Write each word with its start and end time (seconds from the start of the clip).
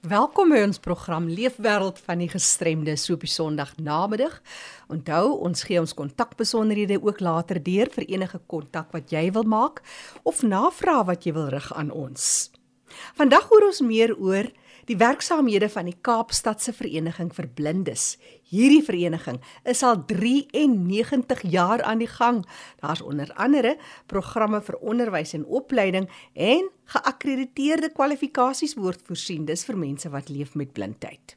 Welkom 0.00 0.48
by 0.48 0.62
ons 0.64 0.78
program 0.80 1.26
Leefwêreld 1.28 1.98
van 2.06 2.22
die 2.22 2.28
gestremdes 2.32 3.02
so 3.04 3.18
op 3.18 3.24
die 3.26 3.28
Sondag 3.28 3.74
namiddag. 3.76 4.38
Onthou, 4.88 5.34
ons 5.44 5.66
gee 5.68 5.76
ons 5.76 5.92
kontakbesonderhede 5.92 6.96
ook 7.04 7.20
later 7.20 7.60
deur 7.60 7.90
vir 7.92 8.06
enige 8.08 8.40
kontak 8.48 8.94
wat 8.96 9.12
jy 9.12 9.26
wil 9.36 9.44
maak 9.44 9.82
of 10.24 10.40
navrae 10.40 11.04
wat 11.04 11.28
jy 11.28 11.34
wil 11.36 11.50
rig 11.52 11.68
aan 11.76 11.92
ons. 11.92 12.48
Vandag 13.20 13.44
hoor 13.52 13.66
ons 13.68 13.82
meer 13.84 14.16
oor 14.16 14.48
die 14.88 14.96
werksaamhede 14.96 15.68
van 15.68 15.90
die 15.90 15.96
Kaapstadse 16.00 16.72
Vereniging 16.72 17.32
vir 17.34 17.48
Blindes. 17.54 18.16
Hierdie 18.50 18.82
vereniging 18.82 19.40
is 19.68 19.82
al 19.86 20.00
93 20.06 21.42
jaar 21.50 21.82
aan 21.82 21.98
die 22.02 22.10
gang. 22.10 22.42
Daar's 22.80 23.02
onder 23.02 23.30
andere 23.34 23.76
programme 24.06 24.62
vir 24.62 24.78
onderwys 24.80 25.34
en 25.36 25.46
opleiding 25.46 26.08
en 26.34 26.70
geakkrediteerde 26.84 27.92
kwalifikasies 27.92 28.74
word 28.74 29.02
voorsien 29.06 29.44
dis 29.46 29.64
vir 29.64 29.78
mense 29.78 30.10
wat 30.10 30.28
leef 30.28 30.54
met 30.54 30.72
blindheid. 30.72 31.36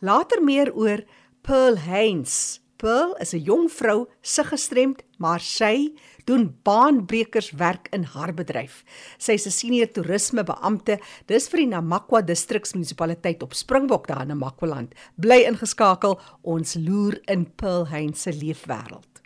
Later 0.00 0.42
meer 0.42 0.74
oor 0.74 1.04
Pearl 1.42 1.78
Haynes. 1.78 2.63
Pearl 2.76 3.14
is 3.20 3.32
'n 3.32 3.42
jong 3.42 3.70
vrou, 3.70 4.06
se 4.20 4.44
gestremd, 4.44 5.02
maar 5.18 5.40
sy 5.40 5.94
doen 6.24 6.56
baanbrekerswerk 6.62 7.88
in 7.92 8.02
haar 8.02 8.34
bedryf. 8.34 8.84
Sy 9.18 9.32
is 9.32 9.46
'n 9.46 9.50
senior 9.50 9.90
toerisme 9.92 10.44
beampte, 10.44 10.98
dis 11.26 11.48
vir 11.48 11.58
die 11.58 11.66
Namakwa 11.66 12.20
distriksmunisipaliteit 12.22 13.42
op 13.42 13.54
Springbok 13.54 14.06
daar 14.06 14.22
in 14.22 14.28
Namakwaland. 14.28 14.94
Bly 15.16 15.44
ingeskakel, 15.46 16.20
ons 16.42 16.74
loer 16.74 17.20
in 17.28 17.54
Pearl 17.54 17.86
Hein 17.86 18.14
se 18.14 18.32
leefwêreld. 18.32 19.22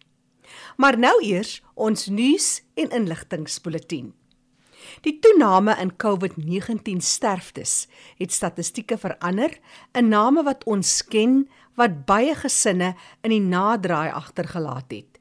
Maar 0.76 0.98
nou 0.98 1.22
eers 1.22 1.62
ons 1.74 2.06
nuus 2.06 2.62
en 2.74 2.90
inligtingspoletin. 2.90 4.14
Die 5.04 5.18
toename 5.18 5.74
in 5.82 5.92
COVID-19 5.96 7.02
sterftes 7.04 7.86
het 8.18 8.32
statistieke 8.32 8.98
verander 8.98 9.58
in 9.92 10.08
name 10.08 10.44
wat 10.46 10.64
ons 10.70 11.02
ken 11.04 11.48
wat 11.78 12.02
baie 12.08 12.34
gesinne 12.34 12.94
in 13.22 13.34
die 13.34 13.44
naderdraai 13.44 14.10
agtergelaat 14.10 14.90
het. 14.92 15.18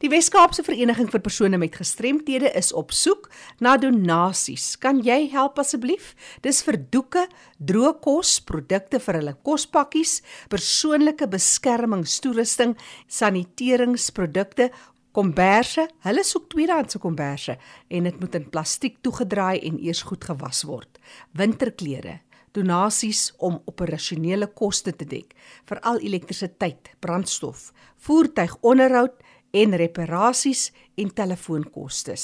Die 0.00 0.10
Wes-Kaapse 0.12 0.64
Vereniging 0.66 1.10
vir 1.12 1.22
persone 1.24 1.58
met 1.60 1.76
gestremthede 1.76 2.52
is 2.58 2.72
op 2.72 2.94
soek 2.96 3.30
na 3.60 3.76
donasies. 3.80 4.76
Kan 4.80 5.02
jy 5.04 5.28
help 5.32 5.58
asseblief? 5.62 6.14
Dis 6.44 6.62
vir 6.66 6.78
doeke, 6.92 7.26
droë 7.58 7.96
kos, 8.04 8.38
produkte 8.44 9.00
vir 9.00 9.20
hulle 9.20 9.36
kospakkies, 9.46 10.20
persoonlike 10.52 11.28
beskermingstoerusting, 11.30 12.76
saniteringsprodukte 13.08 14.70
Komberse, 15.10 15.88
hulle 16.06 16.22
soek 16.22 16.44
tweedehandse 16.52 17.00
komberse 17.02 17.56
en 17.90 18.04
dit 18.06 18.18
moet 18.22 18.36
in 18.38 18.44
plastiek 18.54 19.00
toegedraai 19.02 19.58
en 19.66 19.80
eers 19.82 20.04
goed 20.06 20.22
gewas 20.22 20.60
word. 20.68 21.00
Winterklere, 21.34 22.20
donasies 22.54 23.32
om 23.42 23.58
operasionele 23.70 24.46
koste 24.54 24.94
te 24.94 25.08
dek, 25.10 25.34
veral 25.66 25.98
elektrisiteit, 26.06 26.92
brandstof, 27.02 27.72
voertuigonderhoud 28.06 29.18
en 29.50 29.76
reparasies 29.76 30.72
en 30.94 31.14
telefoonkoste. 31.14 32.14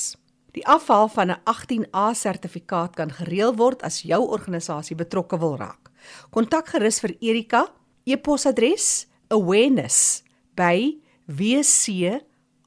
Die 0.53 0.66
afhaal 0.66 1.09
van 1.09 1.31
'n 1.31 1.41
18A 1.44 2.14
sertifikaat 2.14 2.94
kan 2.94 3.12
gereël 3.12 3.56
word 3.56 3.82
as 3.82 4.03
jou 4.03 4.28
organisasie 4.28 4.97
betrokke 4.97 5.38
wil 5.38 5.56
raak. 5.56 5.91
Kontak 6.31 6.69
gerus 6.69 7.00
vir 7.00 7.16
Erika, 7.20 7.72
e-posadres 8.04 9.06
awareness@wc 9.28 12.26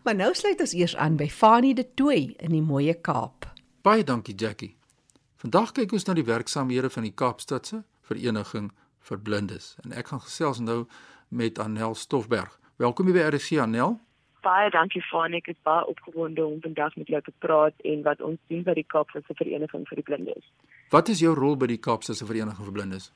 Maar 0.04 0.16
nou 0.16 0.36
sluit 0.36 0.60
ons 0.60 0.74
eers 0.74 0.96
aan 0.96 1.16
by 1.16 1.30
Fanie 1.30 1.76
de 1.76 1.94
Tooi 1.94 2.34
in 2.38 2.52
die 2.52 2.62
mooie 2.62 2.94
Kaap. 2.94 3.54
Baie 3.81 4.04
dankie 4.04 4.36
Jackie. 4.36 4.78
Vandag 5.39 5.69
kyk 5.72 5.94
ons 5.95 6.03
na 6.03 6.11
die 6.17 6.25
werksamehede 6.27 6.89
van 6.91 7.05
die 7.07 7.13
Kaapstadse 7.16 7.77
Vereniging 8.03 8.66
vir 9.07 9.19
Blindes 9.23 9.69
en 9.85 9.94
ek 9.95 10.09
gaan 10.11 10.19
gesels 10.19 10.57
nou 10.59 10.81
met 11.31 11.61
Anel 11.63 11.95
Stoffberg. 11.95 12.57
Welkom 12.75 13.07
by 13.07 13.23
RSC 13.23 13.61
Anel. 13.63 13.95
Baie 14.44 14.67
dankie 14.75 15.00
Fanie, 15.07 15.39
ek 15.39 15.47
is 15.53 15.61
baie 15.63 15.85
opgewonde 15.88 16.44
om 16.44 16.57
vandag 16.66 16.97
met 17.00 17.07
jou 17.07 17.22
te 17.23 17.33
praat 17.45 17.88
en 17.88 18.03
wat 18.09 18.19
ons 18.19 18.35
doen 18.51 18.67
by 18.67 18.75
die 18.81 18.85
Kaapstadse 18.95 19.38
Vereniging 19.39 19.88
vir 19.88 20.01
die 20.01 20.05
Blindes. 20.11 20.51
Wat 20.91 21.13
is 21.16 21.23
jou 21.23 21.31
rol 21.39 21.56
by 21.56 21.71
die 21.71 21.79
Kaapstadse 21.88 22.27
Vereniging 22.27 22.67
vir 22.67 22.75
Blindes? 22.81 23.07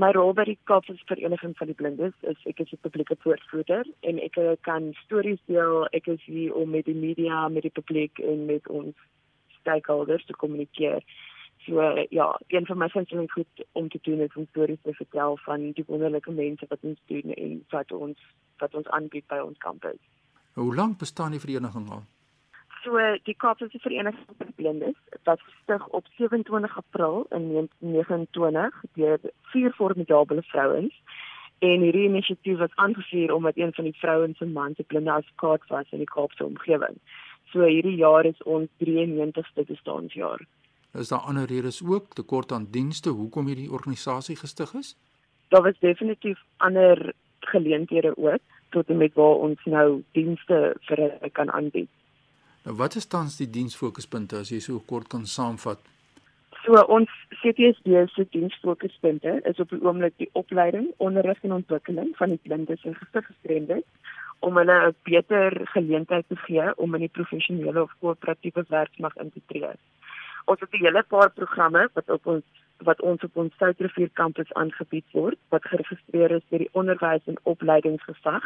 My 0.00 0.14
rol 0.16 0.32
by 0.32 0.48
die 0.48 0.56
Kaapse 0.64 0.96
Vereniging 1.12 1.52
van 1.60 1.74
die 1.74 1.76
Blindes 1.76 2.16
is 2.24 2.40
ek 2.48 2.64
is 2.64 2.72
'n 2.72 2.80
publieke 2.88 3.20
woordvoerder 3.20 3.84
en 4.00 4.24
ek 4.24 4.40
kan 4.64 4.94
stories 5.04 5.44
deel. 5.44 5.84
Ek 5.92 6.08
is 6.08 6.24
hier 6.24 6.56
om 6.56 6.70
met 6.70 6.88
die 6.88 6.96
media, 6.96 7.48
met 7.48 7.68
die 7.68 7.76
publiek 7.82 8.18
en 8.18 8.46
met 8.46 8.64
ons 8.68 8.96
stakeholders 9.60 10.24
te 10.24 10.32
kommunikeer. 10.32 11.04
So 11.66 12.04
ja, 12.10 12.40
een 12.46 12.66
van 12.66 12.78
my 12.78 12.88
gunsteling 12.88 13.32
goed 13.32 13.64
om 13.72 13.88
te 13.88 13.98
doen 14.02 14.20
is 14.20 14.34
om 14.34 14.46
stories 14.50 14.78
te 14.82 14.94
vertel 14.94 15.36
van 15.36 15.70
die 15.72 15.84
wonderlike 15.86 16.30
mense 16.30 16.66
wat 16.68 16.78
ons 16.80 17.00
doen 17.06 17.32
en 17.34 17.64
wat 17.68 17.92
ons 17.92 18.18
wat 18.56 18.74
ons 18.74 18.86
aanbied 18.88 19.26
by 19.26 19.38
ons 19.42 19.58
kampus. 19.58 19.98
Hoe 20.54 20.74
lank 20.74 20.98
bestaan 20.98 21.30
die 21.30 21.40
vereniging 21.40 21.90
al? 21.90 22.04
So 22.84 22.98
die 23.26 23.34
Kaapse 23.34 23.66
Vereniging 23.82 24.36
vir 24.38 24.52
Blindes 24.54 24.98
wat 25.24 25.40
gestig 25.42 25.86
op 25.98 26.06
27 26.16 26.76
April 26.76 27.26
in 27.30 27.48
1929 27.52 28.82
deur 28.94 29.18
vier 29.52 29.72
formidable 29.72 30.42
vrouens 30.42 30.94
en 31.58 31.80
hierdie 31.80 32.06
inisiatief 32.08 32.58
was 32.58 32.74
aangevuur 32.74 33.32
omdat 33.34 33.56
een 33.56 33.74
van 33.74 33.84
die 33.84 33.98
vrouens 33.98 34.38
se 34.38 34.46
man 34.46 34.74
se 34.76 34.82
blinde 34.82 35.12
as 35.12 35.32
kaart 35.34 35.66
was 35.68 35.90
in 35.90 35.98
die 35.98 36.12
Kaapse 36.14 36.44
omgewing. 36.44 37.00
So 37.50 37.66
hierdie 37.66 37.96
jaar 37.96 38.24
is 38.24 38.42
ons 38.42 38.70
93ste 38.84 39.66
bestaanjaar. 39.66 40.46
Is 40.98 41.08
daar 41.08 41.18
ander 41.18 41.46
redes 41.46 41.82
ook 41.84 42.14
tekort 42.14 42.52
aan 42.52 42.68
dienste 42.70 43.10
hoekom 43.10 43.46
hierdie 43.46 43.70
organisasie 43.70 44.36
gestig 44.36 44.74
is? 44.74 44.96
Daar 45.48 45.62
was 45.62 45.78
definitief 45.78 46.38
ander 46.56 47.12
geleenthede 47.40 48.16
ook 48.16 48.40
tot 48.70 48.88
en 48.88 48.96
met 48.96 49.14
waar 49.14 49.36
ons 49.48 49.64
nou 49.64 50.02
dienste 50.12 50.76
vir 50.80 50.96
hulle 50.96 51.30
kan 51.32 51.52
aanbied. 51.52 51.88
Nou 52.64 52.76
wat 52.76 52.94
is 52.94 53.06
tans 53.06 53.36
die 53.36 53.50
diensfokuspunte 53.50 54.40
as 54.42 54.48
jy 54.50 54.58
so 54.60 54.80
kort 54.86 55.08
kan 55.12 55.26
saamvat? 55.26 55.78
So 56.64 56.80
ons 56.90 57.12
CTSD 57.42 58.00
se 58.10 58.26
diensfokuspunte 58.30 59.36
is 59.44 59.60
op 59.62 59.70
die 59.70 59.82
oomblik 59.84 60.16
die 60.18 60.30
opleiding, 60.32 60.88
onderrig 60.96 61.42
en 61.46 61.52
ontwikkeling 61.60 62.10
van 62.16 62.34
die 62.34 62.40
blindes 62.42 62.82
en 62.88 62.96
gestremdes 62.98 63.84
om 64.40 64.56
hulle 64.56 64.76
'n 64.88 64.94
beter 65.02 65.60
geleentheid 65.74 66.24
te 66.28 66.36
gee 66.36 66.76
om 66.76 66.94
in 66.94 67.00
die 67.00 67.16
professionele 67.18 67.82
of 67.82 67.94
koöperatiewe 68.00 68.64
werksmag 68.68 69.16
in 69.16 69.30
te 69.32 69.40
tree. 69.46 69.70
Ons 70.46 70.60
het 70.60 70.72
'n 70.72 70.84
hele 70.84 71.02
paar 71.02 71.30
programme 71.30 71.88
wat 71.94 72.10
op 72.10 72.26
ons 72.26 72.44
wat 72.88 73.00
ons 73.00 73.22
op 73.22 73.36
ons 73.36 73.56
Soutrivier 73.58 74.10
kampus 74.12 74.52
aangebied 74.52 75.04
word 75.12 75.38
wat 75.48 75.64
geregistreer 75.64 76.30
is 76.30 76.48
deur 76.48 76.64
die 76.64 76.74
onderwys 76.80 77.24
en 77.24 77.38
opleidingsgesag 77.42 78.44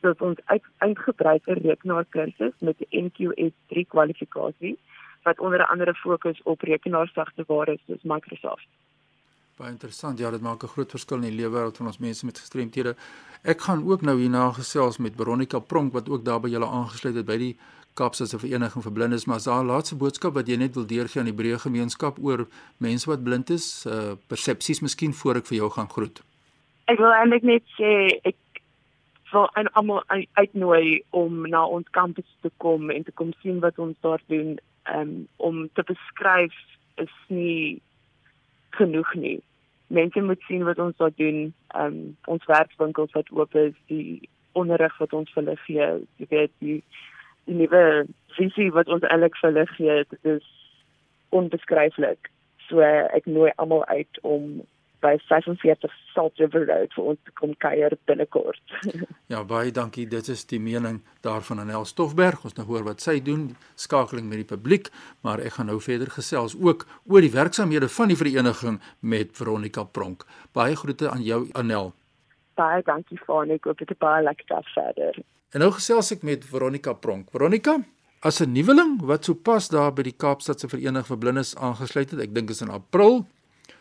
soos 0.00 0.22
ons 0.28 0.40
uitgebreide 0.78 1.58
rekenaarkursus 1.60 2.54
met 2.58 2.78
die 2.78 3.02
NQS3 3.04 3.86
kwalifikasie 3.94 4.76
wat 5.26 5.40
onder 5.40 5.66
andere 5.66 5.94
fokus 5.94 6.42
op 6.42 6.60
rekenaarsagteware 6.62 7.78
soos 7.86 8.02
Microsoft. 8.02 8.68
Baie 9.56 9.72
interessant. 9.72 10.18
Ja, 10.18 10.30
dit 10.30 10.40
maak 10.40 10.62
'n 10.62 10.74
groot 10.74 10.90
verskil 10.90 11.16
in 11.16 11.30
die 11.30 11.38
lewenswêreld 11.40 11.76
van 11.76 11.86
ons 11.86 11.98
mense 11.98 12.24
met 12.24 12.38
gestremthede. 12.38 12.94
Ek 13.42 13.60
gaan 13.60 13.88
ook 13.90 14.02
nou 14.02 14.18
hierna 14.18 14.52
gesels 14.52 14.98
met 14.98 15.16
Veronica 15.16 15.58
Pronk 15.58 15.92
wat 15.92 16.08
ook 16.08 16.24
daar 16.24 16.40
by 16.40 16.48
julle 16.48 16.66
aangesluit 16.66 17.14
het 17.14 17.26
by 17.26 17.36
die 17.36 17.56
Kaapstadse 17.96 18.38
Vereniging 18.38 18.84
vir 18.84 18.92
Blindes, 18.92 19.26
maar 19.26 19.40
as 19.40 19.48
daar 19.48 19.62
'n 19.62 19.70
laaste 19.72 19.96
boodskap 19.96 20.34
wat 20.34 20.48
jy 20.48 20.56
net 20.56 20.74
wil 20.74 20.86
deurgee 20.86 21.20
aan 21.20 21.32
die 21.32 21.40
breë 21.40 21.58
gemeenskap 21.58 22.18
oor 22.18 22.46
mense 22.78 23.06
wat 23.10 23.24
blind 23.24 23.50
is, 23.50 23.86
uh 23.86 24.14
persepsies 24.28 24.80
miskien 24.80 25.12
voor 25.12 25.36
ek 25.36 25.46
vir 25.46 25.58
jou 25.58 25.70
gaan 25.70 25.88
groet. 25.88 26.22
Ek 26.86 26.98
wil 26.98 27.12
eintlik 27.12 27.42
net 27.42 27.64
sê 27.78 28.20
ek 28.24 28.36
wil 29.32 29.48
almal 29.72 30.02
uitnooi 30.34 31.02
om 31.10 31.48
na 31.48 31.64
ons 31.66 31.88
kampus 31.90 32.28
te 32.42 32.50
kom 32.56 32.90
en 32.90 33.04
te 33.04 33.12
kom 33.12 33.32
sien 33.42 33.60
wat 33.60 33.78
ons 33.78 33.96
daar 34.00 34.22
doen 34.26 34.58
um, 34.94 35.26
om 35.36 35.68
te 35.74 35.82
beskryf 35.82 36.54
is 36.96 37.12
nie 37.28 37.80
genoeg 38.70 39.14
nie. 39.14 39.40
Mense 39.86 40.22
moet 40.22 40.40
sien 40.46 40.64
wat 40.64 40.78
ons 40.78 40.96
daar 40.96 41.14
doen. 41.16 41.52
Um 41.78 42.16
ons 42.24 42.46
werkswinkels 42.50 43.12
wat 43.12 43.30
oop 43.30 43.54
is, 43.54 43.74
die 43.86 44.28
onderrig 44.52 44.96
wat 44.98 45.12
ons 45.12 45.30
vir 45.34 45.42
hulle 45.42 45.56
gee, 45.66 45.88
jy 46.20 46.26
weet 46.30 46.52
die 46.64 46.80
die 47.46 47.58
nuwe 47.62 48.06
visie 48.36 48.70
wat 48.74 48.88
ons 48.92 49.04
eintlik 49.08 49.36
vir 49.40 49.50
hulle 49.50 49.66
gee, 49.74 49.98
dit 50.12 50.32
is 50.36 50.48
onbeskryflik. 51.34 52.30
So 52.68 52.82
ek 52.82 53.28
nooi 53.30 53.52
almal 53.56 53.84
uit 53.92 54.22
om 54.26 54.64
by 55.04 55.16
45 55.28 55.92
Salt 56.14 56.38
River 56.40 56.64
Road 56.66 56.94
vir 56.96 57.10
ons 57.12 57.18
te 57.24 57.32
kom 57.38 57.52
kuier 57.62 57.94
binnekort. 58.08 58.62
ja, 59.32 59.42
baie 59.44 59.70
dankie. 59.74 60.06
Dit 60.10 60.30
is 60.32 60.46
die 60.50 60.60
mening 60.62 61.02
daarvan 61.26 61.60
aan 61.62 61.70
El 61.70 61.86
Stoffberg. 61.88 62.42
Ons 62.48 62.56
nou 62.58 62.66
hoor 62.70 62.86
wat 62.88 63.04
sy 63.04 63.18
doen, 63.22 63.50
skakeling 63.78 64.26
met 64.30 64.42
die 64.42 64.48
publiek, 64.48 64.90
maar 65.26 65.42
ek 65.44 65.58
gaan 65.58 65.70
nou 65.70 65.78
verder 65.84 66.10
gesels 66.16 66.56
ook 66.58 66.86
oor 67.12 67.24
die 67.24 67.34
werksamehede 67.34 67.90
van 67.92 68.12
die 68.12 68.18
vereniging 68.18 68.80
met 69.00 69.36
Veronica 69.36 69.84
Pronk. 69.84 70.26
Baie 70.56 70.76
groete 70.76 71.12
aan 71.12 71.24
jou 71.26 71.44
Anel. 71.54 71.92
Baie 72.56 72.82
dankie 72.86 73.20
Fanie, 73.26 73.60
ek 73.60 73.68
hoop 73.68 73.82
dit 73.84 73.90
is 73.92 74.00
baie 74.00 74.24
lekker 74.24 74.48
daar 74.48 74.70
verder. 74.72 75.18
En 75.54 75.60
nou 75.60 75.70
gesels 75.72 76.12
ek 76.12 76.22
met 76.22 76.44
Veronica 76.44 76.92
Pronk. 76.92 77.30
Veronica, 77.30 77.78
as 78.22 78.40
'n 78.40 78.52
nuweling 78.52 79.00
wat 79.02 79.24
sopas 79.24 79.68
daar 79.68 79.92
by 79.92 80.02
die 80.02 80.16
Kaapstadse 80.16 80.68
Vereniging 80.68 81.06
vir 81.06 81.18
Blindes 81.18 81.56
aangesluit 81.56 82.10
het, 82.10 82.20
ek 82.20 82.34
dink 82.34 82.50
is 82.50 82.60
in 82.60 82.70
April 82.70 83.26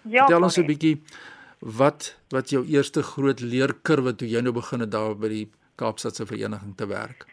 Ja. 0.05 0.25
Vertel 0.25 0.43
ons 0.43 0.57
'n 0.57 0.65
bietjie 0.65 0.97
wat 1.59 2.17
wat 2.29 2.49
jou 2.49 2.63
eerste 2.65 3.01
groot 3.01 3.39
leerkurwe 3.39 4.15
toe 4.15 4.27
jy 4.27 4.41
nou 4.41 4.53
begin 4.53 4.79
het 4.79 4.91
daar 4.91 5.15
by 5.15 5.29
die 5.29 5.47
Kaapstadse 5.75 6.25
vereniging 6.25 6.75
te 6.77 6.87
werk. 6.87 7.25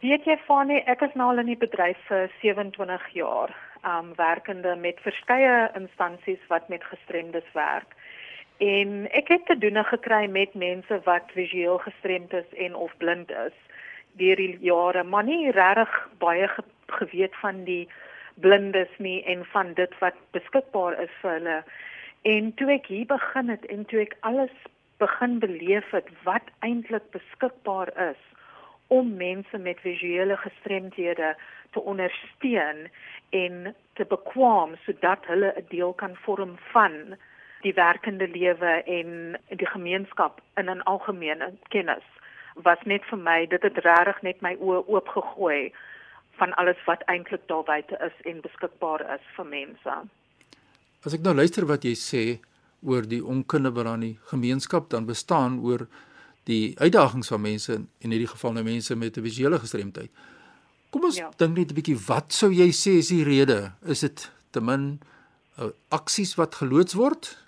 Weet 0.00 0.24
jy 0.24 0.36
Fanie, 0.46 0.82
ek 0.86 1.02
is 1.02 1.14
nou 1.14 1.30
al 1.30 1.38
in 1.38 1.46
die 1.46 1.56
bedryf 1.56 1.96
vir 2.08 2.30
27 2.40 3.08
jaar, 3.14 3.54
um 3.84 4.14
werkende 4.16 4.76
met 4.76 5.00
verskeie 5.00 5.70
instansies 5.74 6.42
wat 6.48 6.68
met 6.68 6.84
gestremdes 6.84 7.48
werk. 7.54 7.94
En 8.58 9.10
ek 9.10 9.28
het 9.28 9.46
te 9.46 9.58
doen 9.58 9.84
gekry 9.84 10.26
met 10.30 10.54
mense 10.54 11.00
wat 11.04 11.32
visueel 11.32 11.78
gestremd 11.78 12.32
is 12.32 12.50
en 12.56 12.74
of 12.74 12.96
blind 12.96 13.30
is 13.30 13.56
deur 14.14 14.36
die 14.36 14.58
jare, 14.62 15.02
maar 15.02 15.24
nie 15.24 15.50
regtig 15.50 16.08
baie 16.18 16.48
ge 16.48 16.62
geweet 16.86 17.34
van 17.42 17.64
die 17.64 17.88
blindes 18.34 18.90
nie 18.98 19.24
en 19.24 19.44
van 19.44 19.72
dit 19.74 19.98
wat 19.98 20.14
beskikbaar 20.30 21.00
is 21.02 21.10
vir 21.22 21.30
hulle. 21.30 21.56
En 22.22 22.54
toe 22.54 22.70
ek 22.76 22.86
hier 22.86 23.06
begin 23.10 23.50
het 23.50 23.66
en 23.66 23.84
toe 23.90 24.04
ek 24.04 24.14
alles 24.20 24.54
begin 25.02 25.38
beleef 25.42 25.90
het 25.90 26.08
wat 26.22 26.46
eintlik 26.60 27.10
beskikbaar 27.10 27.90
is 28.10 28.20
om 28.94 29.16
mense 29.16 29.58
met 29.58 29.80
visuele 29.82 30.36
gestremdhede 30.36 31.34
te 31.72 31.80
ondersteun 31.80 32.86
en 33.30 33.74
te 33.98 34.04
bekwam 34.04 34.76
sodat 34.84 35.26
hulle 35.26 35.54
'n 35.56 35.66
deel 35.68 35.92
kan 35.92 36.14
vorm 36.26 36.54
van 36.72 37.16
die 37.64 37.74
werkende 37.74 38.28
lewe 38.28 38.72
en 38.98 39.38
die 39.48 39.70
gemeenskap 39.72 40.40
in 40.60 40.70
'n 40.70 40.84
algemene 40.90 41.52
kennis 41.74 42.06
was 42.54 42.78
net 42.84 43.02
vir 43.10 43.18
my 43.18 43.46
dit 43.46 43.62
het 43.62 43.78
regtig 43.84 44.22
net 44.22 44.42
my 44.42 44.54
oë 44.60 44.84
oopgegooi 44.86 45.72
van 46.38 46.54
alles 46.54 46.78
wat 46.86 47.02
eintlik 47.06 47.48
daar 47.48 47.64
buite 47.64 47.98
is 48.06 48.16
en 48.30 48.40
beskikbaar 48.40 49.00
is 49.14 49.24
vir 49.36 49.46
mense. 49.46 49.94
As 51.04 51.14
ek 51.14 51.22
nou 51.22 51.34
luister 51.34 51.66
wat 51.66 51.84
jy 51.84 51.94
sê 51.94 52.24
oor 52.82 53.06
die 53.08 53.22
onkunde 53.24 53.72
wat 53.74 53.86
aan 53.86 54.00
die 54.00 54.18
gemeenskap 54.30 54.90
dan 54.90 55.06
bestaan 55.06 55.60
oor 55.60 55.86
die 56.44 56.74
uitdagings 56.78 57.28
van 57.32 57.40
mense 57.40 57.74
en 57.74 57.88
in 57.98 58.10
hierdie 58.10 58.30
geval 58.30 58.52
nou 58.52 58.64
mense 58.64 58.96
met 58.96 59.16
'n 59.16 59.22
visuele 59.22 59.58
gestremdheid. 59.58 60.10
Kom 60.90 61.04
ons 61.04 61.16
ja. 61.16 61.30
dink 61.36 61.56
net 61.56 61.70
'n 61.70 61.74
bietjie 61.74 61.98
wat 62.06 62.32
sou 62.32 62.52
jy 62.52 62.68
sê 62.70 62.98
is 62.98 63.08
die 63.08 63.24
rede? 63.24 63.72
Is 63.82 64.00
dit 64.00 64.30
te 64.50 64.60
min 64.60 65.00
uh, 65.58 65.70
aksies 65.88 66.34
wat 66.34 66.54
geloods 66.54 66.94
word? 66.94 67.38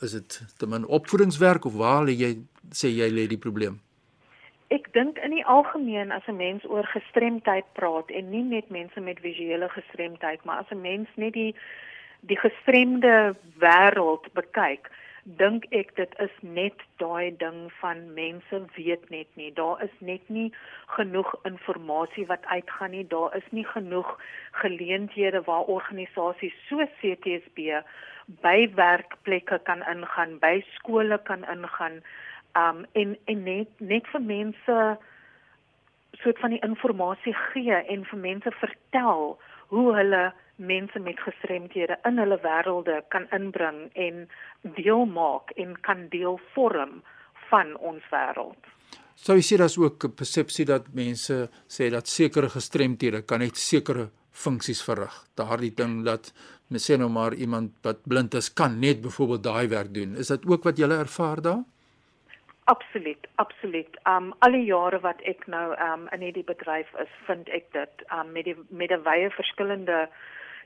Is 0.00 0.12
dit 0.12 0.42
te 0.56 0.66
min 0.66 0.86
opvoedingswerk 0.86 1.64
of 1.64 1.74
waar 1.74 2.04
lê 2.04 2.12
jy 2.12 2.32
sê 2.70 2.90
jy 2.92 3.08
lê 3.08 3.26
die 3.26 3.40
probleem? 3.40 3.80
Ek 4.68 4.90
dink 4.92 5.16
in 5.24 5.32
die 5.32 5.46
algemeen 5.46 6.12
as 6.12 6.26
'n 6.28 6.36
mens 6.36 6.64
oor 6.64 6.86
gestremdheid 6.92 7.64
praat 7.72 8.10
en 8.10 8.30
nie 8.30 8.42
net 8.42 8.68
mense 8.68 9.00
met 9.00 9.20
visuele 9.20 9.68
gestremdheid, 9.68 10.44
maar 10.44 10.58
as 10.58 10.70
'n 10.70 10.80
mens 10.80 11.08
net 11.16 11.32
die 11.32 11.54
die 12.20 12.36
gestremde 12.36 13.36
wêreld 13.58 14.24
bekyk, 14.32 14.90
dink 15.26 15.66
ek 15.70 15.96
dit 15.96 16.12
is 16.22 16.34
net 16.40 16.82
daai 17.02 17.36
ding 17.36 17.72
van 17.80 18.14
mense 18.14 18.60
weet 18.76 19.10
net 19.10 19.26
nie. 19.34 19.52
Daar 19.52 19.82
is 19.82 19.94
net 19.98 20.28
nie 20.28 20.52
genoeg 20.86 21.34
inligting 21.44 22.26
wat 22.26 22.46
uitgaan 22.46 22.90
nie. 22.90 23.06
Daar 23.06 23.36
is 23.36 23.48
nie 23.50 23.64
genoeg 23.64 24.20
geleenthede 24.50 25.42
waar 25.42 25.66
organisasies 25.66 26.54
so 26.68 26.86
CTSB 27.00 27.82
by 28.26 28.68
werkplekke 28.74 29.58
kan 29.64 29.82
ingaan, 29.86 30.38
by 30.38 30.64
skole 30.74 31.18
kan 31.24 31.44
ingaan 31.44 32.02
um 32.56 32.86
en 32.92 33.16
en 33.24 33.42
net 33.44 33.68
net 33.80 34.06
vir 34.12 34.20
mense 34.20 34.76
soort 36.22 36.38
van 36.40 36.50
die 36.50 36.62
inligting 36.64 37.36
gee 37.52 37.78
en 37.94 38.04
vir 38.10 38.18
mense 38.18 38.50
vertel 38.60 39.38
hoe 39.68 39.94
hulle 39.96 40.32
mense 40.56 40.98
met 40.98 41.20
gestremdhede 41.20 41.98
in 42.08 42.18
hulle 42.18 42.38
wêrelde 42.42 43.02
kan 43.08 43.26
inbring 43.38 43.90
en 43.94 44.28
deel 44.78 45.04
maak 45.04 45.52
en 45.56 45.76
kan 45.80 46.08
deel 46.08 46.40
vorm 46.54 47.02
van 47.50 47.76
ons 47.76 48.02
wêreld. 48.10 48.62
So 49.16 49.36
jy 49.36 49.44
sê 49.44 49.56
daar's 49.56 49.78
ook 49.78 50.04
'n 50.04 50.14
persepsie 50.14 50.64
dat 50.64 50.94
mense 50.94 51.48
sê 51.68 51.90
dat 51.90 52.06
sekere 52.06 52.48
gestremdhede 52.48 53.22
kan 53.22 53.40
net 53.40 53.56
sekere 53.56 54.08
funksies 54.36 54.82
verrig. 54.84 55.14
Daardie 55.38 55.72
ding 55.74 56.02
dat 56.04 56.32
mens 56.68 56.88
sê 56.90 56.98
nou 56.98 57.08
maar 57.12 57.34
iemand 57.34 57.72
wat 57.86 58.02
blind 58.04 58.34
is 58.34 58.52
kan 58.52 58.78
net 58.82 59.00
byvoorbeeld 59.04 59.42
daai 59.46 59.68
werk 59.72 59.94
doen. 59.94 60.16
Is 60.16 60.32
dit 60.34 60.46
ook 60.46 60.68
wat 60.68 60.78
jy 60.78 60.88
ervaar 60.90 61.42
daar? 61.42 61.64
Absoluut, 62.66 63.26
absoluut. 63.34 63.98
Um 64.10 64.32
al 64.42 64.56
die 64.58 64.66
jare 64.66 64.98
wat 65.00 65.20
ek 65.32 65.46
nou 65.46 65.66
um 65.88 66.08
in 66.14 66.24
hierdie 66.26 66.46
bedryf 66.46 66.90
is, 67.02 67.12
vind 67.28 67.48
ek 67.54 67.70
dit 67.76 68.06
um 68.10 68.32
met 68.34 68.48
die 68.48 68.56
met 68.68 68.90
'n 68.90 69.04
wye 69.06 69.30
verskillende 69.30 70.08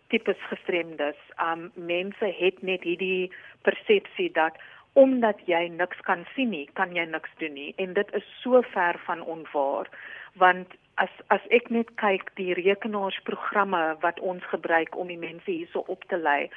tipes 0.09 0.41
gestremdes. 0.49 1.21
Um 1.37 1.71
mense 1.75 2.33
het 2.39 2.63
net 2.63 2.83
hierdie 2.89 3.31
persepsie 3.63 4.31
dat 4.33 4.57
omdat 4.93 5.39
jy 5.47 5.69
niks 5.69 6.01
kan 6.09 6.25
sien 6.35 6.51
nie, 6.51 6.69
kan 6.73 6.97
jy 6.97 7.05
niks 7.05 7.31
doen 7.39 7.53
nie 7.55 7.75
en 7.77 7.93
dit 7.95 8.15
is 8.15 8.25
so 8.43 8.63
ver 8.73 8.99
van 9.07 9.21
onwaar 9.23 9.87
want 10.33 10.69
as 10.95 11.09
as 11.27 11.41
ek 11.51 11.71
net 11.71 11.95
kyk 11.97 12.31
die 12.35 12.55
rekenaarsprogramme 12.55 13.97
wat 14.01 14.21
ons 14.21 14.45
gebruik 14.45 14.97
om 14.97 15.07
die 15.07 15.19
mense 15.19 15.51
hierso 15.51 15.85
op 15.87 16.05
te 16.09 16.17
lei 16.17 16.51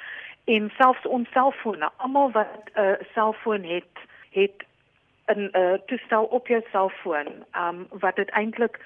en 0.44 0.70
selfs 0.76 1.06
ons 1.06 1.30
selfone, 1.32 1.88
almal 1.96 2.30
wat 2.30 2.70
'n 2.74 2.80
uh, 2.80 2.96
selfoon 3.14 3.62
het, 3.62 3.96
het 4.30 4.64
'n 5.26 5.48
uh, 5.52 5.72
toestel 5.86 6.24
op 6.24 6.46
jou 6.46 6.62
selfoon 6.70 7.44
um 7.56 7.86
wat 7.90 8.16
dit 8.16 8.30
eintlik 8.30 8.80